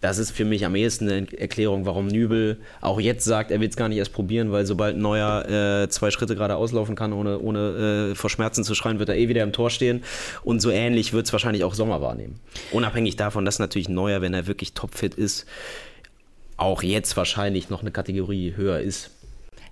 das 0.00 0.18
ist 0.18 0.30
für 0.30 0.44
mich 0.44 0.64
am 0.64 0.74
ehesten 0.74 1.08
eine 1.10 1.38
Erklärung, 1.38 1.84
warum 1.84 2.06
Nübel 2.06 2.58
auch 2.80 3.00
jetzt 3.00 3.24
sagt, 3.24 3.50
er 3.50 3.60
will 3.60 3.68
es 3.68 3.76
gar 3.76 3.88
nicht 3.88 3.98
erst 3.98 4.12
probieren, 4.12 4.50
weil 4.50 4.64
sobald 4.64 4.96
Neuer 4.96 5.82
äh, 5.84 5.88
zwei 5.90 6.10
Schritte 6.10 6.34
gerade 6.34 6.56
auslaufen 6.56 6.96
kann, 6.96 7.12
ohne, 7.12 7.38
ohne 7.38 8.10
äh, 8.10 8.14
vor 8.14 8.30
Schmerzen 8.30 8.64
zu 8.64 8.74
schreien, 8.74 8.98
wird 8.98 9.10
er 9.10 9.16
eh 9.16 9.28
wieder 9.28 9.42
im 9.42 9.52
Tor 9.52 9.68
stehen. 9.68 10.02
Und 10.42 10.60
so 10.60 10.70
ähnlich 10.70 11.12
wird 11.12 11.26
es 11.26 11.32
wahrscheinlich 11.32 11.64
auch 11.64 11.74
Sommer 11.74 12.00
wahrnehmen. 12.00 12.40
Unabhängig 12.72 13.16
davon, 13.16 13.44
dass 13.44 13.58
natürlich 13.58 13.88
Neuer, 13.90 14.22
wenn 14.22 14.32
er 14.32 14.46
wirklich 14.46 14.72
topfit 14.72 15.14
ist, 15.14 15.46
auch 16.56 16.82
jetzt 16.82 17.16
wahrscheinlich 17.16 17.68
noch 17.68 17.82
eine 17.82 17.90
Kategorie 17.90 18.54
höher 18.56 18.80
ist. 18.80 19.10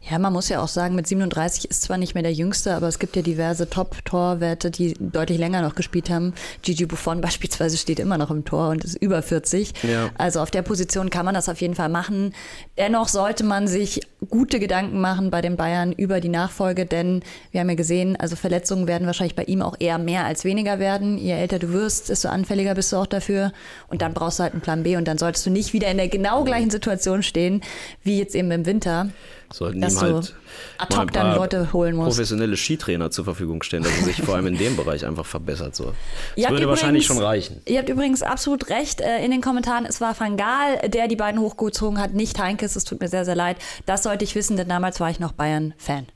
Ja, 0.01 0.19
man 0.19 0.33
muss 0.33 0.49
ja 0.49 0.63
auch 0.63 0.69
sagen, 0.69 0.95
mit 0.95 1.07
37 1.07 1.71
ist 1.71 1.83
zwar 1.83 1.99
nicht 1.99 2.15
mehr 2.15 2.23
der 2.23 2.33
Jüngste, 2.33 2.75
aber 2.75 2.89
es 2.89 2.99
gibt 2.99 3.17
ja 3.17 3.23
diverse 3.23 3.69
Top-Torwerte, 3.69 4.71
die 4.71 4.95
deutlich 4.99 5.39
länger 5.39 5.61
noch 5.61 5.75
gespielt 5.75 6.09
haben. 6.09 6.35
Gigi 6.63 6.87
Buffon 6.87 7.21
beispielsweise 7.21 7.77
steht 7.77 7.99
immer 7.99 8.17
noch 8.17 8.31
im 8.31 8.45
Tor 8.45 8.69
und 8.69 8.85
ist 8.85 8.97
über 8.97 9.23
40. 9.23 9.73
Ja. 9.83 10.11
Also 10.17 10.41
auf 10.41 10.51
der 10.51 10.63
Position 10.63 11.11
kann 11.11 11.25
man 11.25 11.35
das 11.35 11.49
auf 11.49 11.61
jeden 11.61 11.75
Fall 11.75 11.89
machen. 11.89 12.33
Dennoch 12.79 13.09
sollte 13.09 13.45
man 13.45 13.67
sich 13.67 14.01
gute 14.29 14.61
Gedanken 14.61 15.01
machen 15.01 15.31
bei 15.31 15.41
den 15.41 15.57
Bayern 15.57 15.93
über 15.93 16.21
die 16.21 16.29
Nachfolge, 16.29 16.87
denn 16.87 17.23
wir 17.51 17.61
haben 17.61 17.69
ja 17.69 17.77
gesehen, 17.77 18.17
also 18.17 18.37
Verletzungen 18.37 18.87
werden 18.87 19.07
wahrscheinlich 19.07 19.37
bei 19.37 19.45
ihm 19.45 19.63
auch 19.63 19.77
eher 19.79 19.99
mehr 19.99 20.25
als 20.25 20.45
weniger 20.45 20.79
werden. 20.79 21.19
Je 21.19 21.33
älter 21.33 21.59
du 21.59 21.73
wirst, 21.73 22.09
desto 22.09 22.29
anfälliger 22.29 22.75
bist 22.75 22.93
du 22.93 22.97
auch 22.97 23.07
dafür. 23.07 23.53
Und 23.89 24.01
dann 24.01 24.15
brauchst 24.15 24.39
du 24.39 24.45
halt 24.45 24.53
einen 24.53 24.63
Plan 24.63 24.85
B 24.85 24.97
und 24.97 25.07
dann 25.07 25.19
solltest 25.19 25.45
du 25.45 25.51
nicht 25.51 25.73
wieder 25.73 25.91
in 25.91 25.97
der 25.97 26.09
genau 26.09 26.45
gleichen 26.45 26.71
Situation 26.71 27.23
stehen, 27.23 27.63
wie 28.03 28.19
jetzt 28.19 28.35
eben 28.35 28.51
im 28.51 28.65
Winter. 28.65 29.09
Sollten 29.51 29.83
ihm 29.83 30.01
halt 30.01 30.35
ad 30.77 30.97
hoc 30.97 31.13
dann 31.13 31.35
Leute 31.35 31.73
holen 31.73 31.97
muss. 31.97 32.09
professionelle 32.09 32.57
Skitrainer 32.57 33.11
zur 33.11 33.25
Verfügung 33.25 33.63
stellen, 33.63 33.83
dass 33.83 33.97
er 33.99 34.05
sich 34.05 34.23
vor 34.23 34.35
allem 34.35 34.47
in 34.49 34.59
dem 34.59 34.77
Bereich 34.77 35.07
einfach 35.07 35.25
verbessert. 35.25 35.75
So. 35.75 35.85
Das 35.85 35.95
würde 36.37 36.47
übrigens, 36.47 36.69
wahrscheinlich 36.69 37.07
schon 37.07 37.19
reichen. 37.19 37.63
Ihr 37.65 37.79
habt 37.79 37.89
übrigens 37.89 38.23
absolut 38.23 38.69
recht 38.69 39.01
äh, 39.01 39.25
in 39.25 39.31
den 39.31 39.41
Kommentaren. 39.41 39.87
Es 39.87 40.01
war 40.03 40.19
Van 40.19 40.37
Gaal, 40.37 40.89
der 40.89 41.09
die 41.09 41.17
beiden 41.17 41.41
hochgezogen 41.41 41.99
hat, 41.99 42.13
nicht 42.13 42.39
Heinkes. 42.39 42.77
Es 42.77 42.85
tut 42.85 43.01
mir 43.01 43.09
sehr, 43.09 43.25
sehr 43.25 43.35
leid. 43.35 43.57
Das 43.87 44.03
sollte 44.03 44.25
ich 44.25 44.35
wissen, 44.35 44.59
denn 44.59 44.69
damals 44.69 45.01
war 45.01 45.11
ich 45.11 45.19
noch 45.19 45.33
Bayern-Fan. 45.33 46.07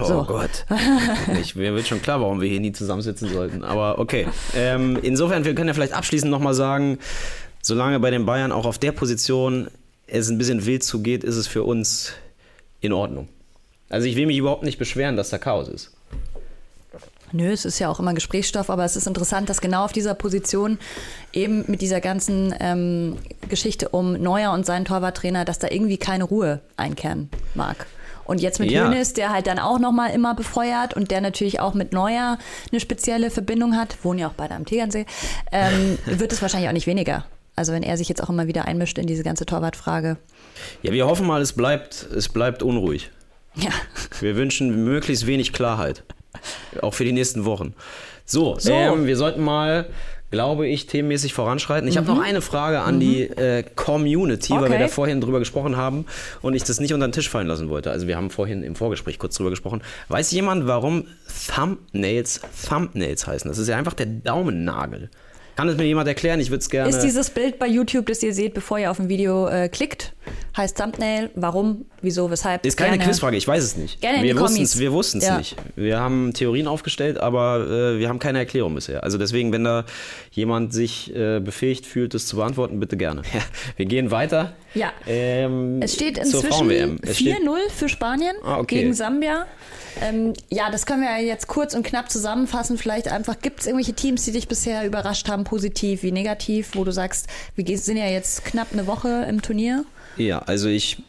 Oh 0.00 0.04
so. 0.04 0.24
Gott. 0.24 0.66
ich, 1.40 1.54
mir 1.54 1.74
wird 1.74 1.86
schon 1.86 2.02
klar, 2.02 2.20
warum 2.20 2.40
wir 2.40 2.48
hier 2.48 2.60
nie 2.60 2.72
zusammensitzen 2.72 3.32
sollten. 3.32 3.62
Aber 3.62 4.00
okay. 4.00 4.26
Ähm, 4.54 4.98
insofern, 5.00 5.44
wir 5.44 5.54
können 5.54 5.68
ja 5.68 5.74
vielleicht 5.74 5.92
abschließend 5.92 6.30
nochmal 6.30 6.54
sagen, 6.54 6.98
solange 7.62 8.00
bei 8.00 8.10
den 8.10 8.26
Bayern 8.26 8.50
auch 8.50 8.66
auf 8.66 8.78
der 8.78 8.92
Position 8.92 9.68
es 10.06 10.28
ein 10.28 10.38
bisschen 10.38 10.66
wild 10.66 10.82
zugeht, 10.82 11.22
ist 11.22 11.36
es 11.36 11.46
für 11.46 11.62
uns 11.62 12.14
in 12.80 12.92
Ordnung. 12.92 13.28
Also 13.88 14.06
ich 14.06 14.16
will 14.16 14.26
mich 14.26 14.38
überhaupt 14.38 14.62
nicht 14.62 14.78
beschweren, 14.78 15.16
dass 15.16 15.30
da 15.30 15.38
Chaos 15.38 15.68
ist. 15.68 15.90
Nö, 17.32 17.52
es 17.52 17.64
ist 17.64 17.78
ja 17.78 17.88
auch 17.88 18.00
immer 18.00 18.12
Gesprächsstoff, 18.12 18.70
aber 18.70 18.84
es 18.84 18.96
ist 18.96 19.06
interessant, 19.06 19.48
dass 19.48 19.60
genau 19.60 19.84
auf 19.84 19.92
dieser 19.92 20.14
Position 20.14 20.78
eben 21.32 21.64
mit 21.68 21.80
dieser 21.80 22.00
ganzen 22.00 22.52
ähm, 22.58 23.18
Geschichte 23.48 23.88
um 23.90 24.14
Neuer 24.14 24.52
und 24.52 24.66
seinen 24.66 24.84
Torwarttrainer, 24.84 25.44
dass 25.44 25.60
da 25.60 25.68
irgendwie 25.70 25.96
keine 25.96 26.24
Ruhe 26.24 26.60
einkehren 26.76 27.30
mag. 27.54 27.86
Und 28.24 28.40
jetzt 28.40 28.60
mit 28.60 28.70
ja. 28.70 28.84
Hönes, 28.84 29.12
der 29.12 29.30
halt 29.32 29.46
dann 29.46 29.58
auch 29.58 29.78
nochmal 29.78 30.10
immer 30.10 30.34
befeuert 30.34 30.94
und 30.94 31.10
der 31.10 31.20
natürlich 31.20 31.60
auch 31.60 31.74
mit 31.74 31.92
Neuer 31.92 32.38
eine 32.70 32.80
spezielle 32.80 33.30
Verbindung 33.30 33.76
hat, 33.76 33.96
wohnen 34.04 34.20
ja 34.20 34.28
auch 34.28 34.34
beide 34.34 34.54
am 34.54 34.66
Tegernsee, 34.66 35.06
ähm, 35.52 35.98
wird 36.06 36.32
es 36.32 36.42
wahrscheinlich 36.42 36.68
auch 36.68 36.74
nicht 36.74 36.86
weniger. 36.86 37.26
Also 37.56 37.72
wenn 37.72 37.82
er 37.82 37.96
sich 37.96 38.08
jetzt 38.08 38.22
auch 38.22 38.30
immer 38.30 38.46
wieder 38.46 38.64
einmischt 38.64 38.98
in 38.98 39.06
diese 39.06 39.22
ganze 39.22 39.46
Torwartfrage. 39.46 40.16
Ja, 40.82 40.92
wir 40.92 41.06
hoffen 41.06 41.26
mal, 41.26 41.42
es 41.42 41.52
bleibt, 41.52 42.06
es 42.14 42.28
bleibt 42.28 42.62
unruhig. 42.62 43.10
Ja. 43.56 43.70
Wir 44.20 44.36
wünschen 44.36 44.84
möglichst 44.84 45.26
wenig 45.26 45.52
Klarheit. 45.52 46.04
Auch 46.80 46.94
für 46.94 47.04
die 47.04 47.12
nächsten 47.12 47.44
Wochen. 47.44 47.74
So, 48.24 48.56
so. 48.58 48.72
Ähm, 48.72 49.06
wir 49.06 49.16
sollten 49.16 49.42
mal, 49.42 49.90
glaube 50.30 50.68
ich, 50.68 50.86
themenmäßig 50.86 51.34
voranschreiten. 51.34 51.88
Ich 51.88 51.96
mhm. 51.96 52.06
habe 52.06 52.12
noch 52.12 52.22
eine 52.22 52.40
Frage 52.40 52.80
an 52.80 52.96
mhm. 52.96 53.00
die 53.00 53.22
äh, 53.22 53.64
Community, 53.74 54.52
okay. 54.52 54.62
weil 54.62 54.70
wir 54.70 54.78
da 54.78 54.88
vorhin 54.88 55.20
drüber 55.20 55.40
gesprochen 55.40 55.76
haben 55.76 56.06
und 56.40 56.54
ich 56.54 56.62
das 56.62 56.78
nicht 56.78 56.94
unter 56.94 57.08
den 57.08 57.12
Tisch 57.12 57.28
fallen 57.28 57.48
lassen 57.48 57.68
wollte. 57.68 57.90
Also 57.90 58.06
wir 58.06 58.16
haben 58.16 58.30
vorhin 58.30 58.62
im 58.62 58.76
Vorgespräch 58.76 59.18
kurz 59.18 59.36
drüber 59.36 59.50
gesprochen. 59.50 59.82
Weiß 60.08 60.30
jemand, 60.30 60.66
warum 60.68 61.06
Thumbnails 61.54 62.40
Thumbnails 62.68 63.26
heißen? 63.26 63.50
Das 63.50 63.58
ist 63.58 63.68
ja 63.68 63.76
einfach 63.76 63.94
der 63.94 64.06
Daumennagel. 64.06 65.10
Kann 65.56 65.68
es 65.68 65.76
mir 65.76 65.84
jemand 65.84 66.08
erklären? 66.08 66.40
Ich 66.40 66.50
würde 66.50 66.60
es 66.60 66.70
gerne. 66.70 66.88
Ist 66.88 67.00
dieses 67.00 67.30
Bild 67.30 67.58
bei 67.58 67.66
YouTube, 67.66 68.06
das 68.06 68.22
ihr 68.22 68.32
seht, 68.32 68.54
bevor 68.54 68.78
ihr 68.78 68.90
auf 68.90 68.98
ein 68.98 69.08
Video 69.08 69.46
äh, 69.48 69.68
klickt, 69.68 70.12
heißt 70.56 70.78
Thumbnail? 70.78 71.30
Warum? 71.34 71.84
Wieso? 72.02 72.30
Weshalb? 72.30 72.64
Ist 72.64 72.76
keine 72.76 72.96
gerne, 72.96 73.10
Quizfrage, 73.10 73.36
ich 73.36 73.46
weiß 73.46 73.62
es 73.62 73.76
nicht. 73.76 74.00
Gerne 74.00 74.22
wir 74.22 74.38
wussten 74.38 74.62
es 74.62 74.78
wir 74.78 74.92
wussten's 74.92 75.26
ja. 75.26 75.38
nicht. 75.38 75.56
Wir 75.76 76.00
haben 76.00 76.32
Theorien 76.32 76.66
aufgestellt, 76.66 77.18
aber 77.18 77.66
äh, 77.66 77.98
wir 77.98 78.08
haben 78.08 78.18
keine 78.18 78.38
Erklärung 78.38 78.74
bisher. 78.74 79.04
Also 79.04 79.18
deswegen, 79.18 79.52
wenn 79.52 79.64
da 79.64 79.84
jemand 80.30 80.72
sich 80.72 81.14
äh, 81.14 81.40
befähigt 81.40 81.86
fühlt, 81.86 82.14
das 82.14 82.26
zu 82.26 82.36
beantworten, 82.36 82.80
bitte 82.80 82.96
gerne. 82.96 83.22
wir 83.76 83.86
gehen 83.86 84.10
weiter. 84.10 84.54
Ja. 84.74 84.92
Ähm, 85.06 85.80
es 85.82 85.94
steht 85.94 86.18
inzwischen 86.18 86.70
4-0 86.70 87.36
für 87.74 87.88
Spanien 87.88 88.36
ah, 88.44 88.58
okay. 88.58 88.76
gegen 88.76 88.94
Sambia. 88.94 89.46
Ähm, 90.00 90.34
ja, 90.48 90.70
das 90.70 90.86
können 90.86 91.02
wir 91.02 91.18
jetzt 91.22 91.46
kurz 91.48 91.74
und 91.74 91.82
knapp 91.82 92.10
zusammenfassen. 92.10 92.78
Vielleicht 92.78 93.08
einfach, 93.08 93.40
gibt 93.40 93.60
es 93.60 93.66
irgendwelche 93.66 93.92
Teams, 93.92 94.24
die 94.24 94.32
dich 94.32 94.48
bisher 94.48 94.86
überrascht 94.86 95.28
haben, 95.28 95.39
positiv 95.44 96.02
wie 96.02 96.12
negativ, 96.12 96.70
wo 96.74 96.84
du 96.84 96.92
sagst, 96.92 97.26
wir 97.56 97.78
sind 97.78 97.96
ja 97.96 98.06
jetzt 98.06 98.44
knapp 98.44 98.68
eine 98.72 98.86
Woche 98.86 99.26
im 99.28 99.42
Turnier? 99.42 99.84
Ja, 100.16 100.40
also 100.40 100.68
ich, 100.68 101.02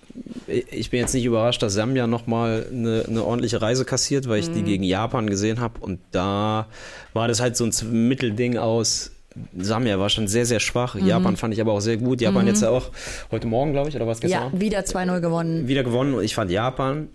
ich 0.47 0.89
bin 0.89 0.99
jetzt 0.99 1.13
nicht 1.13 1.25
überrascht, 1.25 1.61
dass 1.61 1.73
Sambia 1.73 2.07
nochmal 2.07 2.65
eine, 2.71 3.05
eine 3.07 3.23
ordentliche 3.23 3.61
Reise 3.61 3.85
kassiert, 3.85 4.27
weil 4.27 4.39
ich 4.39 4.49
mhm. 4.49 4.53
die 4.53 4.63
gegen 4.63 4.83
Japan 4.83 5.29
gesehen 5.29 5.59
habe 5.59 5.79
und 5.79 5.99
da 6.11 6.67
war 7.13 7.27
das 7.27 7.39
halt 7.39 7.57
so 7.57 7.65
ein 7.65 8.07
Mittelding 8.07 8.57
aus 8.57 9.11
Samia 9.57 9.97
war 9.97 10.09
schon 10.09 10.27
sehr, 10.27 10.45
sehr 10.45 10.59
schwach. 10.59 10.95
Mhm. 10.95 11.07
Japan 11.07 11.37
fand 11.37 11.53
ich 11.53 11.61
aber 11.61 11.71
auch 11.71 11.79
sehr 11.79 11.97
gut. 11.97 12.19
Japan 12.19 12.41
mhm. 12.41 12.49
jetzt 12.49 12.63
auch 12.63 12.89
heute 13.31 13.47
Morgen, 13.47 13.71
glaube 13.71 13.89
ich, 13.89 13.95
oder 13.95 14.05
was 14.05 14.19
gestern? 14.19 14.51
Ja, 14.53 14.59
wieder 14.59 14.79
2-0 14.81 15.21
gewonnen. 15.21 15.67
Wieder 15.67 15.83
gewonnen. 15.83 16.15
und 16.15 16.23
Ich 16.23 16.35
fand 16.35 16.51
Japan 16.51 17.07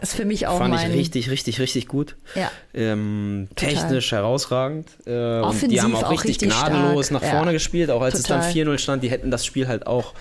das 0.00 0.10
ist 0.10 0.16
für 0.16 0.24
mich 0.24 0.46
auch 0.46 0.58
Fand 0.58 0.74
mein... 0.74 0.90
ich 0.90 0.96
richtig, 0.96 1.30
richtig, 1.30 1.60
richtig 1.60 1.86
gut. 1.86 2.16
Ja. 2.34 2.50
Ähm, 2.74 3.48
technisch 3.54 4.10
herausragend. 4.12 4.88
Äh, 5.06 5.40
Offensiv 5.40 5.68
die 5.68 5.80
haben 5.80 5.94
auch, 5.94 6.10
richtig, 6.10 6.30
richtig, 6.30 6.48
gnadenlos 6.48 7.06
stark. 7.06 7.22
nach 7.22 7.30
vorne 7.30 7.46
ja. 7.46 7.52
gespielt, 7.52 7.90
auch 7.90 8.02
als 8.02 8.20
Total. 8.20 8.40
es 8.40 8.54
dann 8.54 8.66
4-0 8.66 8.78
stand. 8.78 9.02
Die 9.04 9.10
hätten 9.10 9.30
das 9.30 9.46
Spiel 9.46 9.68
halt 9.68 9.86
auch 9.86 10.14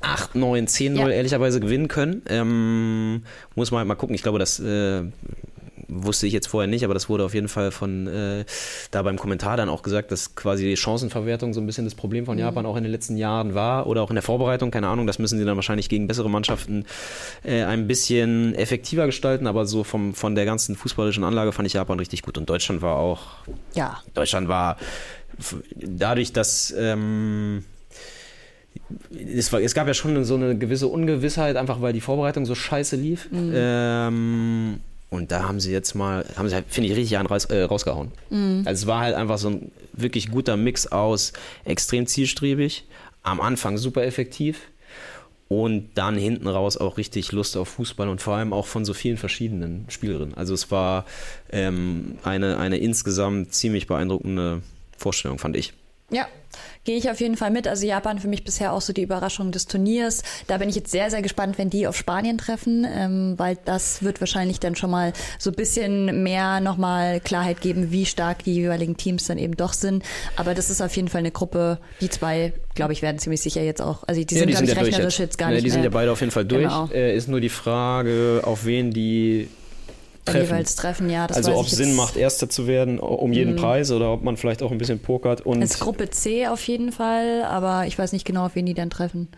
8, 0.00 0.34
9, 0.34 0.66
10-0 0.66 0.96
ja. 0.98 1.08
ehrlicherweise 1.08 1.60
gewinnen 1.60 1.88
können. 1.88 2.22
Ähm, 2.28 3.24
muss 3.54 3.70
man 3.70 3.78
halt 3.78 3.88
mal 3.88 3.94
gucken. 3.94 4.14
Ich 4.14 4.22
glaube, 4.22 4.38
das 4.38 4.58
äh, 4.58 5.02
wusste 5.88 6.26
ich 6.26 6.32
jetzt 6.32 6.46
vorher 6.46 6.68
nicht, 6.68 6.84
aber 6.84 6.94
das 6.94 7.08
wurde 7.08 7.24
auf 7.24 7.34
jeden 7.34 7.48
Fall 7.48 7.70
von 7.70 8.06
äh, 8.06 8.44
da 8.90 9.02
beim 9.02 9.18
Kommentar 9.18 9.56
dann 9.56 9.68
auch 9.68 9.82
gesagt, 9.82 10.12
dass 10.12 10.34
quasi 10.34 10.64
die 10.64 10.76
Chancenverwertung 10.76 11.54
so 11.54 11.60
ein 11.60 11.66
bisschen 11.66 11.84
das 11.84 11.94
Problem 11.94 12.26
von 12.26 12.36
mhm. 12.36 12.42
Japan 12.42 12.66
auch 12.66 12.76
in 12.76 12.82
den 12.82 12.92
letzten 12.92 13.16
Jahren 13.16 13.54
war 13.54 13.86
oder 13.86 14.02
auch 14.02 14.10
in 14.10 14.14
der 14.14 14.22
Vorbereitung, 14.22 14.70
keine 14.70 14.88
Ahnung, 14.88 15.06
das 15.06 15.18
müssen 15.18 15.38
sie 15.38 15.44
dann 15.44 15.56
wahrscheinlich 15.56 15.88
gegen 15.88 16.06
bessere 16.06 16.30
Mannschaften 16.30 16.84
äh, 17.42 17.62
ein 17.62 17.86
bisschen 17.86 18.54
effektiver 18.54 19.06
gestalten, 19.06 19.46
aber 19.46 19.66
so 19.66 19.84
vom, 19.84 20.14
von 20.14 20.34
der 20.34 20.44
ganzen 20.44 20.76
fußballischen 20.76 21.24
Anlage 21.24 21.52
fand 21.52 21.66
ich 21.66 21.74
Japan 21.74 21.98
richtig 21.98 22.22
gut 22.22 22.38
und 22.38 22.48
Deutschland 22.48 22.82
war 22.82 22.96
auch, 22.96 23.22
ja. 23.74 24.02
Deutschland 24.14 24.48
war 24.48 24.76
dadurch, 25.74 26.32
dass 26.32 26.74
ähm, 26.76 27.64
es, 29.10 29.52
war, 29.52 29.60
es, 29.60 29.74
gab 29.74 29.86
ja 29.86 29.94
schon 29.94 30.24
so 30.24 30.34
eine 30.34 30.56
gewisse 30.56 30.88
Ungewissheit, 30.88 31.56
einfach 31.56 31.80
weil 31.80 31.92
die 31.92 32.00
Vorbereitung 32.00 32.46
so 32.46 32.54
scheiße 32.54 32.96
lief. 32.96 33.30
Mhm. 33.30 33.52
Ähm, 33.54 34.80
und 35.14 35.32
da 35.32 35.44
haben 35.48 35.60
sie 35.60 35.72
jetzt 35.72 35.94
mal, 35.94 36.24
haben 36.36 36.48
sie 36.48 36.54
halt, 36.54 36.66
finde 36.68 36.90
ich, 36.90 36.96
richtig 36.96 37.16
einen 37.18 37.26
raus, 37.26 37.46
äh, 37.46 37.62
rausgehauen. 37.62 38.12
Mhm. 38.30 38.62
Also 38.66 38.82
es 38.82 38.86
war 38.86 39.00
halt 39.00 39.14
einfach 39.14 39.38
so 39.38 39.48
ein 39.48 39.72
wirklich 39.92 40.30
guter 40.30 40.56
Mix 40.56 40.86
aus 40.86 41.32
extrem 41.64 42.06
zielstrebig, 42.06 42.84
am 43.22 43.40
Anfang 43.40 43.78
super 43.78 44.04
effektiv 44.04 44.60
und 45.48 45.90
dann 45.94 46.16
hinten 46.16 46.48
raus 46.48 46.76
auch 46.76 46.98
richtig 46.98 47.32
Lust 47.32 47.56
auf 47.56 47.68
Fußball 47.68 48.08
und 48.08 48.20
vor 48.20 48.34
allem 48.34 48.52
auch 48.52 48.66
von 48.66 48.84
so 48.84 48.94
vielen 48.94 49.16
verschiedenen 49.16 49.86
Spielerinnen. 49.88 50.34
Also 50.34 50.54
es 50.54 50.70
war 50.70 51.04
ähm, 51.50 52.18
eine, 52.24 52.58
eine 52.58 52.78
insgesamt 52.78 53.54
ziemlich 53.54 53.86
beeindruckende 53.86 54.62
Vorstellung, 54.96 55.38
fand 55.38 55.56
ich. 55.56 55.72
Ja, 56.10 56.26
gehe 56.84 56.98
ich 56.98 57.10
auf 57.10 57.20
jeden 57.20 57.36
Fall 57.36 57.50
mit. 57.50 57.66
Also 57.66 57.86
Japan 57.86 58.18
für 58.18 58.28
mich 58.28 58.44
bisher 58.44 58.72
auch 58.72 58.82
so 58.82 58.92
die 58.92 59.02
Überraschung 59.02 59.52
des 59.52 59.66
Turniers. 59.66 60.22
Da 60.46 60.58
bin 60.58 60.68
ich 60.68 60.74
jetzt 60.74 60.90
sehr, 60.90 61.10
sehr 61.10 61.22
gespannt, 61.22 61.56
wenn 61.56 61.70
die 61.70 61.86
auf 61.86 61.96
Spanien 61.96 62.36
treffen, 62.36 62.86
ähm, 62.88 63.34
weil 63.38 63.56
das 63.64 64.02
wird 64.02 64.20
wahrscheinlich 64.20 64.60
dann 64.60 64.76
schon 64.76 64.90
mal 64.90 65.14
so 65.38 65.50
ein 65.50 65.56
bisschen 65.56 66.22
mehr 66.22 66.60
nochmal 66.60 67.20
Klarheit 67.20 67.62
geben, 67.62 67.90
wie 67.90 68.04
stark 68.04 68.44
die 68.44 68.52
jeweiligen 68.52 68.98
Teams 68.98 69.26
dann 69.26 69.38
eben 69.38 69.56
doch 69.56 69.72
sind. 69.72 70.04
Aber 70.36 70.54
das 70.54 70.68
ist 70.68 70.82
auf 70.82 70.94
jeden 70.94 71.08
Fall 71.08 71.20
eine 71.20 71.30
Gruppe, 71.30 71.78
die 72.02 72.10
zwei, 72.10 72.52
glaube 72.74 72.92
ich, 72.92 73.00
werden 73.00 73.18
ziemlich 73.18 73.40
sicher 73.40 73.62
jetzt 73.62 73.80
auch, 73.80 74.04
also 74.06 74.22
die 74.22 74.34
sind, 74.34 74.50
ja, 74.50 74.60
die 74.60 74.66
sind 74.66 74.68
ja 74.68 74.82
rechnerisch 74.82 75.18
jetzt. 75.18 75.30
jetzt 75.30 75.38
gar 75.38 75.48
ja, 75.48 75.54
nicht 75.54 75.64
Die 75.64 75.70
sind 75.70 75.84
ja 75.84 75.90
beide 75.90 76.12
auf 76.12 76.20
jeden 76.20 76.32
Fall 76.32 76.44
durch. 76.44 76.64
Genau. 76.64 76.88
Äh, 76.92 77.16
ist 77.16 77.28
nur 77.28 77.40
die 77.40 77.48
Frage, 77.48 78.42
auf 78.44 78.66
wen 78.66 78.90
die 78.90 79.48
treffen. 80.24 80.42
jeweils 80.42 80.76
treffen, 80.76 81.10
ja. 81.10 81.26
also 81.26 81.54
ob 81.54 81.66
es 81.66 81.72
Sinn 81.72 81.94
macht, 81.94 82.16
Erster 82.16 82.48
zu 82.48 82.66
werden 82.66 82.98
um 82.98 83.32
jeden 83.32 83.54
mm. 83.54 83.56
Preis 83.56 83.90
oder 83.90 84.12
ob 84.12 84.22
man 84.22 84.36
vielleicht 84.36 84.62
auch 84.62 84.70
ein 84.70 84.78
bisschen 84.78 85.00
pokert. 85.00 85.40
Und 85.42 85.62
es 85.62 85.72
ist 85.72 85.80
Gruppe 85.80 86.10
C 86.10 86.46
auf 86.46 86.66
jeden 86.66 86.92
Fall, 86.92 87.44
aber 87.44 87.86
ich 87.86 87.98
weiß 87.98 88.12
nicht 88.12 88.24
genau, 88.24 88.46
auf 88.46 88.54
wen 88.54 88.66
die 88.66 88.74
dann 88.74 88.90
treffen. 88.90 89.28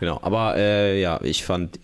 Genau, 0.00 0.18
aber 0.22 0.56
äh, 0.56 1.00
ja, 1.00 1.20
ich 1.22 1.44
fand 1.44 1.78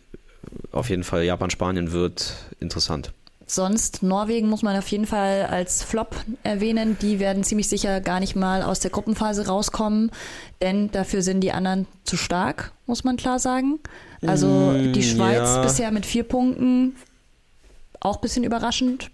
auf 0.73 0.91
jeden 0.91 1.05
Fall 1.05 1.25
Japan-Spanien 1.25 1.93
wird 1.93 2.35
interessant. 2.61 3.13
Sonst 3.51 4.03
Norwegen 4.03 4.51
muss 4.51 4.63
man 4.63 4.77
auf 4.77 4.89
jeden 4.89 5.07
Fall 5.07 5.47
als 5.47 5.83
Flop 5.83 6.15
erwähnen. 6.43 6.99
Die 7.01 7.19
werden 7.19 7.45
ziemlich 7.45 7.69
sicher 7.69 8.03
gar 8.03 8.21
nicht 8.21 8.37
mal 8.37 8.63
aus 8.63 8.81
der 8.81 8.91
Gruppenphase 8.91 9.47
rauskommen, 9.47 10.11
denn 10.61 10.91
dafür 10.91 11.23
sind 11.23 11.41
die 11.41 11.53
anderen 11.53 11.87
zu 12.05 12.19
stark, 12.19 12.73
muss 12.87 13.05
man 13.05 13.17
klar 13.17 13.39
sagen. 13.39 13.79
Also 14.27 14.75
die 14.75 14.99
mm, 14.99 15.03
Schweiz 15.03 15.39
ja. 15.39 15.63
bisher 15.63 15.91
mit 15.93 16.05
vier 16.05 16.25
Punkten, 16.25 16.97
auch 18.01 18.17
ein 18.17 18.21
bisschen 18.21 18.45
überraschend. 18.45 19.11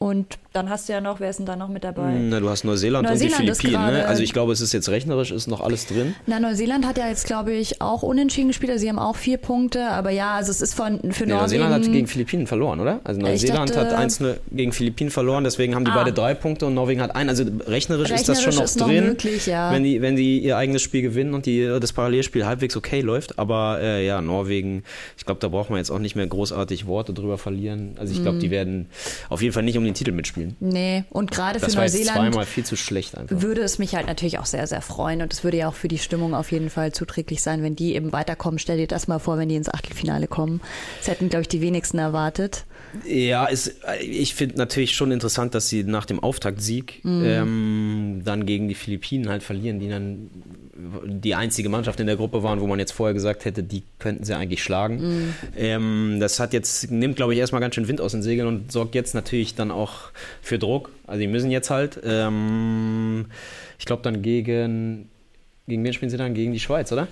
Und 0.00 0.38
dann 0.52 0.70
hast 0.70 0.88
du 0.88 0.92
ja 0.92 1.00
noch, 1.00 1.18
wer 1.18 1.28
ist 1.28 1.38
denn 1.40 1.46
da 1.46 1.56
noch 1.56 1.68
mit 1.68 1.82
dabei? 1.82 2.12
Na, 2.20 2.38
du 2.38 2.48
hast 2.48 2.64
Neuseeland, 2.64 3.08
Neuseeland 3.08 3.40
und 3.40 3.46
die 3.48 3.52
Philippinen. 3.54 3.86
Ne? 3.92 4.06
Also 4.06 4.22
ich 4.22 4.32
glaube, 4.32 4.52
es 4.52 4.60
ist 4.60 4.72
jetzt 4.72 4.88
rechnerisch, 4.88 5.32
ist 5.32 5.48
noch 5.48 5.60
alles 5.60 5.86
drin. 5.86 6.14
Na, 6.26 6.38
Neuseeland 6.38 6.86
hat 6.86 6.98
ja 6.98 7.08
jetzt, 7.08 7.26
glaube 7.26 7.52
ich, 7.52 7.80
auch 7.82 8.04
unentschieden 8.04 8.46
gespielt. 8.48 8.70
Also 8.70 8.82
sie 8.82 8.88
haben 8.88 9.00
auch 9.00 9.16
vier 9.16 9.38
Punkte. 9.38 9.88
Aber 9.90 10.10
ja, 10.10 10.34
also 10.36 10.52
es 10.52 10.60
ist 10.60 10.74
von, 10.74 10.98
für 11.12 11.24
Nee, 11.24 11.32
Norwegen. 11.32 11.38
Neuseeland 11.40 11.74
hat 11.86 11.92
gegen 11.92 12.06
Philippinen 12.06 12.46
verloren, 12.46 12.78
oder? 12.78 13.00
Also 13.02 13.20
Neuseeland 13.20 13.70
dachte- 13.70 13.80
hat 13.90 13.92
eins 13.94 14.22
gegen 14.52 14.70
Philippinen 14.72 15.10
verloren, 15.10 15.42
deswegen 15.42 15.74
haben 15.74 15.84
die 15.84 15.90
Ah. 15.90 15.96
beide 15.96 16.12
drei 16.12 16.34
Punkte 16.34 16.66
und 16.66 16.74
Norwegen 16.74 17.00
hat 17.02 17.16
einen. 17.16 17.28
Also 17.28 17.44
rechnerisch, 17.66 18.10
ist 18.12 18.28
das 18.28 18.40
schon 18.40 18.52
Rechnerisch 18.52 18.56
noch 18.56 18.64
ist 18.64 18.78
noch 18.78 18.86
drin, 18.86 19.04
möglich, 19.04 19.46
ja. 19.46 19.72
wenn, 19.72 19.82
die, 19.82 20.00
wenn 20.00 20.14
die 20.14 20.38
ihr 20.38 20.56
eigenes 20.56 20.82
Spiel 20.82 21.02
gewinnen 21.02 21.34
und 21.34 21.44
die, 21.46 21.66
das 21.80 21.92
Parallelspiel 21.92 22.46
halbwegs 22.46 22.76
okay 22.76 23.00
läuft. 23.00 23.36
Aber 23.38 23.80
äh, 23.82 24.06
ja, 24.06 24.20
Norwegen, 24.22 24.84
ich 25.16 25.24
glaube, 25.24 25.40
da 25.40 25.48
braucht 25.48 25.70
man 25.70 25.78
jetzt 25.78 25.90
auch 25.90 25.98
nicht 25.98 26.14
mehr 26.14 26.26
großartig 26.28 26.86
Worte 26.86 27.12
drüber 27.12 27.36
verlieren. 27.36 27.96
Also 27.98 28.12
ich 28.12 28.20
Mhm. 28.20 28.22
glaube, 28.22 28.38
die 28.38 28.52
werden 28.52 28.86
auf 29.28 29.42
jeden 29.42 29.52
Fall 29.52 29.64
nicht 29.64 29.76
um 29.76 29.87
den 29.88 29.94
Titel 29.94 30.12
mitspielen. 30.12 30.56
nee, 30.60 31.04
und 31.10 31.30
gerade 31.30 31.58
für 31.60 31.70
Neuseeland 31.70 32.16
zweimal 32.16 32.46
viel 32.46 32.64
zu 32.64 32.76
schlecht 32.76 33.16
einfach. 33.16 33.40
würde 33.42 33.60
es 33.62 33.78
mich 33.78 33.94
halt 33.94 34.06
natürlich 34.06 34.38
auch 34.38 34.46
sehr, 34.46 34.66
sehr 34.66 34.82
freuen. 34.82 35.22
Und 35.22 35.32
es 35.32 35.44
würde 35.44 35.56
ja 35.58 35.68
auch 35.68 35.74
für 35.74 35.88
die 35.88 35.98
Stimmung 35.98 36.34
auf 36.34 36.52
jeden 36.52 36.70
Fall 36.70 36.92
zuträglich 36.92 37.42
sein, 37.42 37.62
wenn 37.62 37.76
die 37.76 37.94
eben 37.94 38.12
weiterkommen. 38.12 38.58
Stell 38.58 38.76
dir 38.78 38.86
das 38.86 39.08
mal 39.08 39.18
vor, 39.18 39.38
wenn 39.38 39.48
die 39.48 39.56
ins 39.56 39.68
Achtelfinale 39.68 40.26
kommen. 40.28 40.60
Das 40.98 41.08
hätten, 41.08 41.28
glaube 41.28 41.42
ich, 41.42 41.48
die 41.48 41.60
wenigsten 41.60 41.98
erwartet. 41.98 42.64
Ja, 43.06 43.46
ist, 43.46 43.76
ich 44.00 44.34
finde 44.34 44.56
natürlich 44.56 44.94
schon 44.94 45.10
interessant, 45.12 45.54
dass 45.54 45.68
sie 45.68 45.84
nach 45.84 46.06
dem 46.06 46.20
Auftaktsieg 46.20 47.00
Mhm. 47.04 47.24
ähm, 47.24 48.22
dann 48.24 48.46
gegen 48.46 48.68
die 48.68 48.74
Philippinen 48.74 49.28
halt 49.28 49.42
verlieren, 49.42 49.78
die 49.80 49.88
dann 49.88 50.30
die 51.04 51.34
einzige 51.34 51.68
Mannschaft 51.68 51.98
in 51.98 52.06
der 52.06 52.14
Gruppe 52.16 52.42
waren, 52.44 52.60
wo 52.60 52.66
man 52.68 52.78
jetzt 52.78 52.92
vorher 52.92 53.12
gesagt 53.12 53.44
hätte, 53.44 53.62
die 53.64 53.82
könnten 53.98 54.22
sie 54.24 54.34
eigentlich 54.36 54.62
schlagen. 54.62 55.00
Mhm. 55.00 55.34
Ähm, 55.56 56.16
das 56.20 56.38
hat 56.38 56.52
jetzt, 56.52 56.90
nimmt 56.90 57.16
glaube 57.16 57.34
ich 57.34 57.40
erstmal 57.40 57.60
ganz 57.60 57.74
schön 57.74 57.88
Wind 57.88 58.00
aus 58.00 58.12
den 58.12 58.22
Segeln 58.22 58.46
und 58.46 58.70
sorgt 58.70 58.94
jetzt 58.94 59.14
natürlich 59.14 59.54
dann 59.56 59.70
auch 59.72 59.94
für 60.40 60.58
Druck. 60.58 60.90
Also 61.06 61.20
die 61.20 61.26
müssen 61.26 61.50
jetzt 61.50 61.70
halt, 61.70 61.98
ähm, 62.04 63.26
ich 63.78 63.86
glaube 63.86 64.02
dann 64.02 64.22
gegen, 64.22 65.08
gegen 65.66 65.82
wen 65.84 65.92
spielen 65.92 66.10
sie 66.10 66.16
dann? 66.16 66.34
Gegen 66.34 66.52
die 66.52 66.60
Schweiz, 66.60 66.92
oder? 66.92 67.08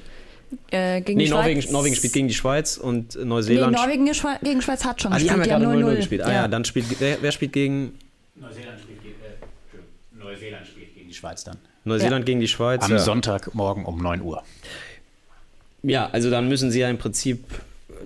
Äh, 0.70 1.00
gegen 1.00 1.18
Nee, 1.18 1.24
die 1.24 1.30
Norwegen, 1.30 1.60
Schweiz. 1.60 1.72
Norwegen 1.72 1.96
spielt 1.96 2.12
gegen 2.12 2.28
die 2.28 2.34
Schweiz 2.34 2.76
und 2.76 3.16
Nee, 3.16 3.24
Neuseeland. 3.24 3.74
Norwegen 3.76 4.06
Schwe- 4.12 4.38
gegen 4.44 4.62
Schweiz 4.62 4.84
hat 4.84 5.02
schon 5.02 5.12
ah, 5.12 5.18
die 5.18 5.28
haben 5.28 5.38
gespielt. 5.40 5.60
ja 5.60 5.66
gerade 5.66 5.80
0-0 5.80 5.90
0-0 5.92 5.96
gespielt. 5.96 6.22
Ah 6.22 6.32
ja, 6.32 6.46
dann 6.48 6.64
spielt, 6.64 6.86
wer, 7.00 7.18
wer 7.20 7.32
spielt 7.32 7.52
gegen 7.52 7.94
Neuseeland 8.36 8.78
spielt 8.80 9.02
gegen, 9.02 9.14
äh, 9.24 10.18
Neuseeland 10.24 10.66
spielt 10.68 10.94
gegen 10.94 11.08
die 11.08 11.14
Schweiz 11.14 11.42
dann. 11.42 11.56
Neuseeland 11.86 12.26
gegen 12.26 12.40
die 12.40 12.48
Schweiz? 12.48 12.82
Am 12.84 12.90
ja. 12.90 12.98
Sonntagmorgen 12.98 13.84
um 13.84 13.98
9 13.98 14.20
Uhr. 14.20 14.42
Ja, 15.82 16.08
also 16.10 16.30
dann 16.30 16.48
müssen 16.48 16.70
sie 16.70 16.80
ja 16.80 16.90
im 16.90 16.98
Prinzip, 16.98 17.44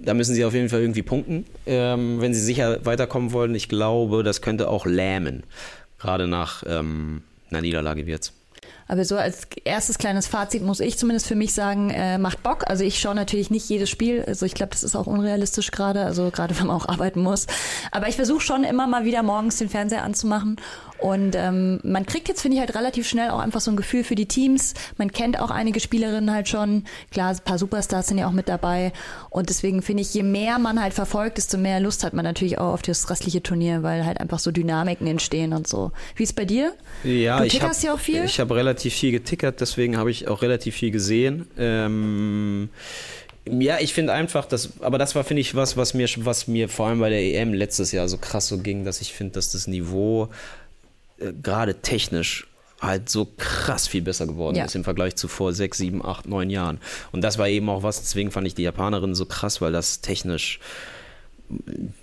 da 0.03 0.15
müssen 0.15 0.35
sie 0.35 0.45
auf 0.45 0.55
jeden 0.55 0.69
Fall 0.69 0.81
irgendwie 0.81 1.03
punkten, 1.03 1.47
ähm, 1.67 2.21
wenn 2.21 2.35
sie 2.35 2.41
sicher 2.41 2.85
weiterkommen 2.85 3.33
wollen. 3.33 3.55
Ich 3.55 3.69
glaube, 3.69 4.23
das 4.23 4.43
könnte 4.43 4.69
auch 4.69 4.87
lähmen, 4.87 5.45
gerade 5.99 6.29
nach 6.29 6.63
ähm, 6.67 7.23
einer 7.51 7.63
Niederlage 7.63 8.07
wird's. 8.07 8.33
Aber 8.91 9.05
so 9.05 9.17
als 9.17 9.47
erstes 9.63 9.99
kleines 9.99 10.27
Fazit 10.27 10.63
muss 10.63 10.81
ich 10.81 10.99
zumindest 10.99 11.29
für 11.29 11.37
mich 11.37 11.55
sagen, 11.55 11.91
äh, 11.91 12.19
macht 12.19 12.43
Bock. 12.43 12.65
Also 12.69 12.83
ich 12.83 12.99
schaue 12.99 13.15
natürlich 13.15 13.49
nicht 13.49 13.69
jedes 13.69 13.89
Spiel. 13.89 14.25
Also 14.27 14.47
ich 14.47 14.55
glaube, 14.55 14.73
das 14.73 14.83
ist 14.83 14.97
auch 14.97 15.07
unrealistisch 15.07 15.71
gerade. 15.71 16.05
Also 16.05 16.31
gerade 16.33 16.59
wenn 16.59 16.67
man 16.67 16.75
auch 16.75 16.89
arbeiten 16.89 17.23
muss. 17.23 17.47
Aber 17.93 18.09
ich 18.09 18.17
versuche 18.17 18.41
schon 18.41 18.65
immer 18.65 18.89
mal 18.89 19.05
wieder 19.05 19.23
morgens 19.23 19.59
den 19.59 19.69
Fernseher 19.69 20.03
anzumachen. 20.03 20.57
Und 21.01 21.35
ähm, 21.35 21.81
man 21.83 22.05
kriegt 22.05 22.29
jetzt, 22.29 22.43
finde 22.43 22.57
ich, 22.57 22.61
halt 22.61 22.75
relativ 22.75 23.09
schnell 23.09 23.31
auch 23.31 23.39
einfach 23.39 23.61
so 23.61 23.71
ein 23.71 23.77
Gefühl 23.77 24.05
für 24.05 24.15
die 24.15 24.27
Teams. 24.27 24.75
Man 24.99 25.11
kennt 25.13 25.41
auch 25.41 25.51
einige 25.51 25.81
Spielerinnen 25.81 26.33
halt 26.33 26.49
schon. 26.49 26.85
Klar, 27.11 27.31
ein 27.31 27.39
paar 27.45 27.59
Superstars 27.59 28.09
sind 28.09 28.19
ja 28.19 28.29
auch 28.29 28.33
mit 28.33 28.49
dabei. 28.49 28.93
Und 29.31 29.49
deswegen 29.49 29.83
finde 29.83 30.03
ich, 30.03 30.13
je 30.13 30.23
mehr 30.23 30.59
man 30.59 30.81
halt 30.81 30.93
verfolgt, 30.93 31.39
desto 31.39 31.57
mehr 31.57 31.81
Lust 31.81 32.05
hat 32.05 32.13
man 32.13 32.25
natürlich 32.25 32.59
auch 32.59 32.75
auf 32.75 32.83
das 32.83 33.09
restliche 33.09 33.43
Turnier, 33.43 33.83
weil 33.83 34.05
halt 34.05 34.21
einfach 34.21 34.39
so 34.39 34.51
Dynamiken 34.51 35.07
entstehen 35.07 35.53
und 35.53 35.67
so. 35.67 35.93
Wie 36.17 36.25
ist 36.25 36.37
bei 36.37 36.45
dir? 36.45 36.75
Ja, 37.05 37.39
Du 37.41 37.47
ich 37.47 37.63
habe 37.63 37.75
ja 37.81 37.95
auch 37.95 37.99
viel? 37.99 38.25
Ich 38.25 38.41
habe 38.41 38.55
relativ 38.55 38.95
viel 38.95 39.13
getickert, 39.13 39.61
deswegen 39.61 39.97
habe 39.97 40.11
ich 40.11 40.29
auch 40.29 40.43
relativ 40.43 40.77
viel 40.77 40.91
gesehen. 40.91 41.49
Ähm, 41.57 42.69
ja, 43.49 43.79
ich 43.81 43.95
finde 43.95 44.13
einfach, 44.13 44.45
dass, 44.45 44.81
aber 44.81 44.99
das 44.99 45.15
war, 45.15 45.25
finde 45.25 45.41
ich, 45.41 45.55
was, 45.55 45.77
was 45.77 45.95
mir, 45.95 46.07
was 46.19 46.47
mir 46.47 46.69
vor 46.69 46.89
allem 46.89 47.01
bei 47.01 47.09
der 47.09 47.23
EM 47.23 47.55
letztes 47.55 47.91
Jahr 47.91 48.07
so 48.09 48.19
krass 48.19 48.49
so 48.49 48.59
ging, 48.59 48.85
dass 48.85 49.01
ich 49.01 49.15
finde, 49.15 49.33
dass 49.35 49.51
das 49.51 49.67
Niveau 49.67 50.29
äh, 51.21 51.33
gerade 51.43 51.77
technisch 51.83 52.47
halt 52.81 53.11
so 53.11 53.29
krass 53.37 53.87
viel 53.87 54.01
besser 54.03 54.27
geworden 54.27 54.57
Ja. 54.57 54.65
ist 54.65 54.75
im 54.75 54.85
Vergleich 54.85 55.15
zu 55.17 55.29
vor 55.29 55.53
sechs, 55.53 55.77
sieben, 55.79 56.05
acht, 56.05 56.27
neun 56.27 56.49
Jahren. 56.49 56.79
Und 57.13 57.21
das 57.23 57.37
war 57.37 57.47
eben 57.49 57.69
auch 57.69 57.83
was, 57.83 58.01
deswegen 58.01 58.31
fand 58.31 58.47
ich 58.47 58.55
die 58.55 58.63
Japanerin 58.63 59.15
so 59.15 59.27
krass, 59.27 59.61
weil 59.61 59.71
das 59.73 60.01
technisch 60.01 60.61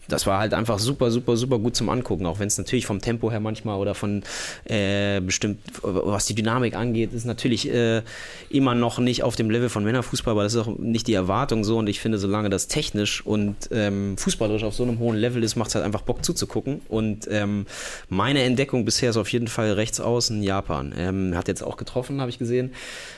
das 0.07 0.25
war 0.25 0.39
halt 0.39 0.53
einfach 0.53 0.79
super, 0.79 1.11
super, 1.11 1.37
super 1.37 1.59
gut 1.59 1.75
zum 1.75 1.89
Angucken, 1.89 2.25
auch 2.25 2.39
wenn 2.39 2.47
es 2.47 2.57
natürlich 2.57 2.85
vom 2.85 3.01
Tempo 3.01 3.31
her 3.31 3.39
manchmal 3.39 3.77
oder 3.77 3.95
von 3.95 4.23
äh, 4.65 5.19
bestimmt, 5.21 5.59
was 5.81 6.25
die 6.25 6.35
Dynamik 6.35 6.75
angeht, 6.75 7.13
ist 7.13 7.25
natürlich 7.25 7.71
äh, 7.71 8.01
immer 8.49 8.75
noch 8.75 8.99
nicht 8.99 9.23
auf 9.23 9.35
dem 9.35 9.49
Level 9.49 9.69
von 9.69 9.83
Männerfußball, 9.83 10.31
aber 10.31 10.43
das 10.43 10.53
ist 10.53 10.61
auch 10.61 10.77
nicht 10.77 11.07
die 11.07 11.13
Erwartung 11.13 11.63
so 11.63 11.77
und 11.77 11.87
ich 11.87 11.99
finde, 11.99 12.17
solange 12.17 12.49
das 12.49 12.67
technisch 12.67 13.25
und 13.25 13.55
ähm, 13.71 14.17
fußballerisch 14.17 14.63
auf 14.63 14.73
so 14.73 14.83
einem 14.83 14.99
hohen 14.99 15.17
Level 15.17 15.43
ist, 15.43 15.55
macht 15.55 15.69
es 15.69 15.75
halt 15.75 15.85
einfach 15.85 16.01
Bock 16.01 16.23
zuzugucken 16.23 16.81
und 16.87 17.27
ähm, 17.29 17.65
meine 18.09 18.43
Entdeckung 18.43 18.85
bisher 18.85 19.09
ist 19.09 19.17
auf 19.17 19.31
jeden 19.31 19.47
Fall 19.47 19.73
rechts 19.73 19.99
außen 19.99 20.41
Japan. 20.43 20.93
Ähm, 20.97 21.35
hat 21.35 21.47
jetzt 21.47 21.63
auch 21.63 21.77
getroffen, 21.77 22.21
habe 22.21 22.29
ich 22.29 22.39
gesehen. 22.39 22.71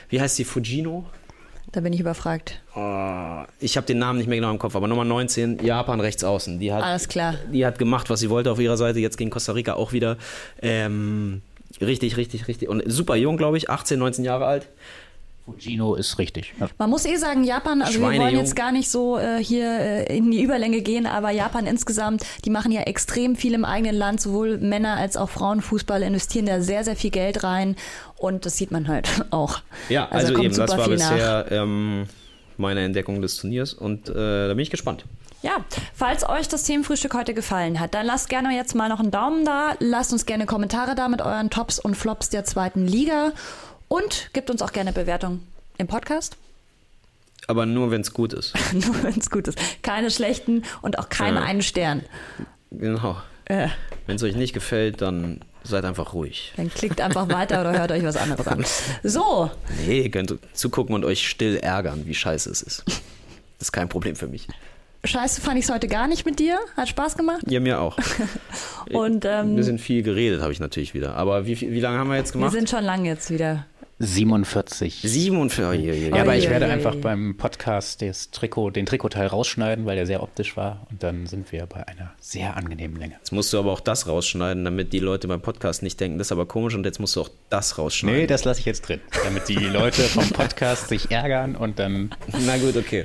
Wie 0.08 0.20
heißt 0.20 0.38
die? 0.38 0.44
Fujino? 0.44 1.06
Da 1.72 1.80
bin 1.80 1.92
ich 1.92 2.00
überfragt. 2.00 2.60
Oh, 2.74 3.44
ich 3.60 3.76
habe 3.76 3.86
den 3.86 3.98
Namen 3.98 4.18
nicht 4.18 4.26
mehr 4.26 4.38
genau 4.38 4.50
im 4.50 4.58
Kopf, 4.58 4.74
aber 4.74 4.88
Nummer 4.88 5.04
19, 5.04 5.64
Japan 5.64 6.00
rechts 6.00 6.24
außen. 6.24 6.58
Die 6.58 6.72
hat, 6.72 6.82
Alles 6.82 7.08
klar. 7.08 7.34
Die 7.52 7.64
hat 7.64 7.78
gemacht, 7.78 8.10
was 8.10 8.20
sie 8.20 8.28
wollte 8.28 8.50
auf 8.50 8.58
ihrer 8.58 8.76
Seite, 8.76 8.98
jetzt 8.98 9.16
gegen 9.16 9.30
Costa 9.30 9.52
Rica 9.52 9.74
auch 9.74 9.92
wieder. 9.92 10.16
Ähm, 10.62 11.42
richtig, 11.80 12.16
richtig, 12.16 12.48
richtig. 12.48 12.68
Und 12.68 12.82
super 12.86 13.14
jung, 13.14 13.36
glaube 13.36 13.56
ich, 13.56 13.70
18, 13.70 13.98
19 14.00 14.24
Jahre 14.24 14.46
alt. 14.46 14.68
Fujino 15.44 15.94
ist 15.94 16.18
richtig. 16.18 16.54
Ja. 16.60 16.68
Man 16.78 16.90
muss 16.90 17.04
eh 17.04 17.16
sagen, 17.16 17.44
Japan, 17.44 17.82
also 17.82 18.00
wir 18.00 18.06
wollen 18.06 18.36
jetzt 18.36 18.54
gar 18.54 18.72
nicht 18.72 18.90
so 18.90 19.18
äh, 19.18 19.42
hier 19.42 19.66
äh, 19.66 20.16
in 20.16 20.30
die 20.30 20.42
Überlänge 20.42 20.80
gehen, 20.80 21.06
aber 21.06 21.30
Japan 21.30 21.66
insgesamt, 21.66 22.24
die 22.44 22.50
machen 22.50 22.72
ja 22.72 22.82
extrem 22.82 23.36
viel 23.36 23.54
im 23.54 23.64
eigenen 23.64 23.96
Land, 23.96 24.20
sowohl 24.20 24.58
Männer 24.58 24.96
als 24.96 25.16
auch 25.16 25.30
Frauenfußball, 25.30 26.02
investieren 26.02 26.46
da 26.46 26.60
sehr, 26.60 26.84
sehr 26.84 26.96
viel 26.96 27.10
Geld 27.10 27.42
rein 27.42 27.76
und 28.16 28.46
das 28.46 28.56
sieht 28.56 28.70
man 28.70 28.88
halt 28.88 29.08
auch. 29.30 29.60
Ja, 29.88 30.08
also, 30.08 30.34
kommt 30.34 30.44
eben, 30.44 30.56
das 30.56 30.76
war 30.76 30.88
bisher 30.88 31.46
ähm, 31.50 32.06
meine 32.56 32.80
Entdeckung 32.82 33.22
des 33.22 33.36
Turniers 33.36 33.74
und 33.74 34.08
äh, 34.08 34.12
da 34.14 34.48
bin 34.48 34.60
ich 34.60 34.70
gespannt. 34.70 35.04
Ja, 35.42 35.64
falls 35.94 36.28
euch 36.28 36.48
das 36.48 36.64
Themenfrühstück 36.64 37.14
heute 37.14 37.32
gefallen 37.32 37.80
hat, 37.80 37.94
dann 37.94 38.04
lasst 38.04 38.28
gerne 38.28 38.54
jetzt 38.54 38.74
mal 38.74 38.90
noch 38.90 39.00
einen 39.00 39.10
Daumen 39.10 39.46
da, 39.46 39.72
lasst 39.78 40.12
uns 40.12 40.26
gerne 40.26 40.44
Kommentare 40.44 40.94
da 40.94 41.08
mit 41.08 41.22
euren 41.22 41.48
Tops 41.48 41.78
und 41.78 41.96
Flops 41.96 42.28
der 42.28 42.44
zweiten 42.44 42.86
Liga 42.86 43.32
und 43.90 44.30
gebt 44.32 44.48
uns 44.50 44.62
auch 44.62 44.72
gerne 44.72 44.92
Bewertung 44.92 45.42
im 45.76 45.86
Podcast. 45.88 46.36
Aber 47.48 47.66
nur, 47.66 47.90
wenn 47.90 48.02
es 48.02 48.12
gut 48.14 48.32
ist. 48.32 48.54
Nur 48.72 49.02
wenn 49.02 49.18
es 49.18 49.28
gut 49.28 49.48
ist. 49.48 49.58
Keine 49.82 50.10
schlechten 50.10 50.62
und 50.82 50.98
auch 50.98 51.08
keinen 51.08 51.36
Ja. 51.38 51.42
einen 51.42 51.62
Stern. 51.62 52.02
Genau. 52.70 53.16
Äh, 53.46 53.68
Wenn 54.06 54.16
es 54.16 54.22
euch 54.22 54.36
nicht 54.36 54.52
gefällt, 54.52 55.00
dann 55.02 55.40
seid 55.64 55.84
einfach 55.84 56.12
ruhig. 56.14 56.52
dann 56.56 56.70
klickt 56.72 57.00
einfach 57.00 57.28
weiter 57.28 57.60
oder 57.62 57.72
hört 57.76 57.90
euch 57.90 58.04
was 58.04 58.16
anderes 58.16 58.46
an. 58.46 58.64
So, 59.02 59.50
Nee, 59.86 60.02
ihr 60.02 60.10
könnt 60.10 60.34
zugucken 60.52 60.94
und 60.94 61.04
euch 61.04 61.28
still 61.28 61.56
ärgern, 61.56 62.06
wie 62.06 62.14
scheiße 62.14 62.48
es 62.50 62.62
ist. 62.62 62.84
Das 62.86 63.00
ist 63.68 63.72
kein 63.72 63.88
Problem 63.88 64.14
für 64.14 64.28
mich. 64.28 64.46
scheiße 65.04 65.40
fand 65.40 65.58
ich 65.58 65.64
es 65.64 65.70
heute 65.72 65.88
gar 65.88 66.06
nicht 66.06 66.24
mit 66.26 66.38
dir. 66.38 66.58
Hat 66.76 66.88
Spaß 66.88 67.16
gemacht. 67.16 67.42
Ja, 67.48 67.58
mir 67.58 67.80
auch. 67.80 67.98
Und 68.92 69.26
Ein 69.26 69.48
ähm, 69.50 69.56
bisschen 69.56 69.78
viel 69.78 70.02
geredet 70.04 70.40
habe 70.42 70.52
ich 70.52 70.60
natürlich 70.60 70.94
wieder. 70.94 71.16
Aber 71.16 71.46
wie, 71.46 71.60
wie 71.60 71.80
lange 71.80 71.98
haben 71.98 72.08
wir 72.10 72.16
jetzt 72.16 72.30
wir 72.34 72.40
gemacht? 72.40 72.52
sind 72.52 72.70
schon 72.70 72.84
lang 72.84 73.04
jetzt 73.04 73.30
wieder. 73.30 73.66
47. 74.02 75.02
47. 75.02 75.64
Oh, 75.68 75.72
je, 75.72 75.92
je, 75.92 76.00
je. 76.06 76.08
Ja, 76.08 76.22
aber 76.22 76.34
ich 76.34 76.48
werde 76.48 76.66
einfach 76.66 76.94
beim 76.96 77.36
Podcast 77.36 78.00
das 78.00 78.30
Trikot, 78.30 78.70
den 78.70 78.86
Trikotteil 78.86 79.26
rausschneiden, 79.26 79.84
weil 79.84 79.96
der 79.96 80.06
sehr 80.06 80.22
optisch 80.22 80.56
war. 80.56 80.86
Und 80.90 81.02
dann 81.02 81.26
sind 81.26 81.52
wir 81.52 81.66
bei 81.66 81.86
einer 81.86 82.12
sehr 82.18 82.56
angenehmen 82.56 82.96
Länge. 82.96 83.16
Jetzt 83.18 83.30
musst 83.32 83.52
du 83.52 83.58
aber 83.58 83.70
auch 83.72 83.80
das 83.80 84.08
rausschneiden, 84.08 84.64
damit 84.64 84.94
die 84.94 85.00
Leute 85.00 85.28
beim 85.28 85.42
Podcast 85.42 85.82
nicht 85.82 86.00
denken, 86.00 86.16
das 86.16 86.28
ist 86.28 86.32
aber 86.32 86.46
komisch 86.46 86.74
und 86.74 86.84
jetzt 86.86 86.98
musst 86.98 87.14
du 87.16 87.20
auch 87.20 87.28
das 87.50 87.76
rausschneiden. 87.76 88.20
Nee, 88.20 88.26
das 88.26 88.44
lasse 88.46 88.60
ich 88.60 88.66
jetzt 88.66 88.88
drin, 88.88 89.00
damit 89.22 89.48
die 89.48 89.54
Leute 89.58 90.00
vom 90.02 90.28
Podcast 90.30 90.88
sich 90.88 91.10
ärgern 91.10 91.54
und 91.54 91.78
dann, 91.78 92.14
Na 92.46 92.56
gut, 92.56 92.76
okay. 92.78 93.04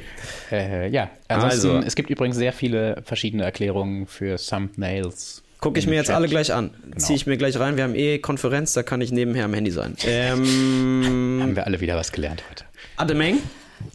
äh, 0.49 0.89
ja. 0.89 1.09
Ansonsten, 1.27 1.69
Also. 1.71 1.87
es 1.87 1.95
gibt 1.95 2.09
übrigens 2.09 2.37
sehr 2.37 2.53
viele 2.53 3.01
verschiedene 3.03 3.43
Erklärungen 3.43 4.07
für 4.07 4.37
Thumbnails. 4.37 5.41
Gucke 5.59 5.79
ich 5.79 5.87
mir 5.87 5.95
jetzt 5.95 6.07
Chat. 6.07 6.15
alle 6.15 6.27
gleich 6.27 6.53
an. 6.53 6.71
Ziehe 6.97 7.15
ich 7.15 7.25
mir 7.25 7.37
gleich 7.37 7.57
rein. 7.59 7.77
Wir 7.77 7.83
haben 7.83 7.95
eh 7.95 8.19
Konferenz, 8.19 8.73
da 8.73 8.83
kann 8.83 9.01
ich 9.01 9.11
nebenher 9.11 9.45
am 9.45 9.53
Handy 9.53 9.71
sein. 9.71 9.95
Ähm, 10.05 11.39
Haben 11.41 11.55
wir 11.55 11.65
alle 11.65 11.79
wieder 11.81 11.95
was 11.95 12.11
gelernt 12.11 12.43
heute. 12.49 12.65
Ademeng. 12.97 13.39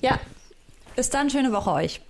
Ja, 0.03 0.19
bis 0.97 1.11
dann, 1.11 1.31
schöne 1.31 1.53
Woche 1.53 1.71
euch. 1.73 2.01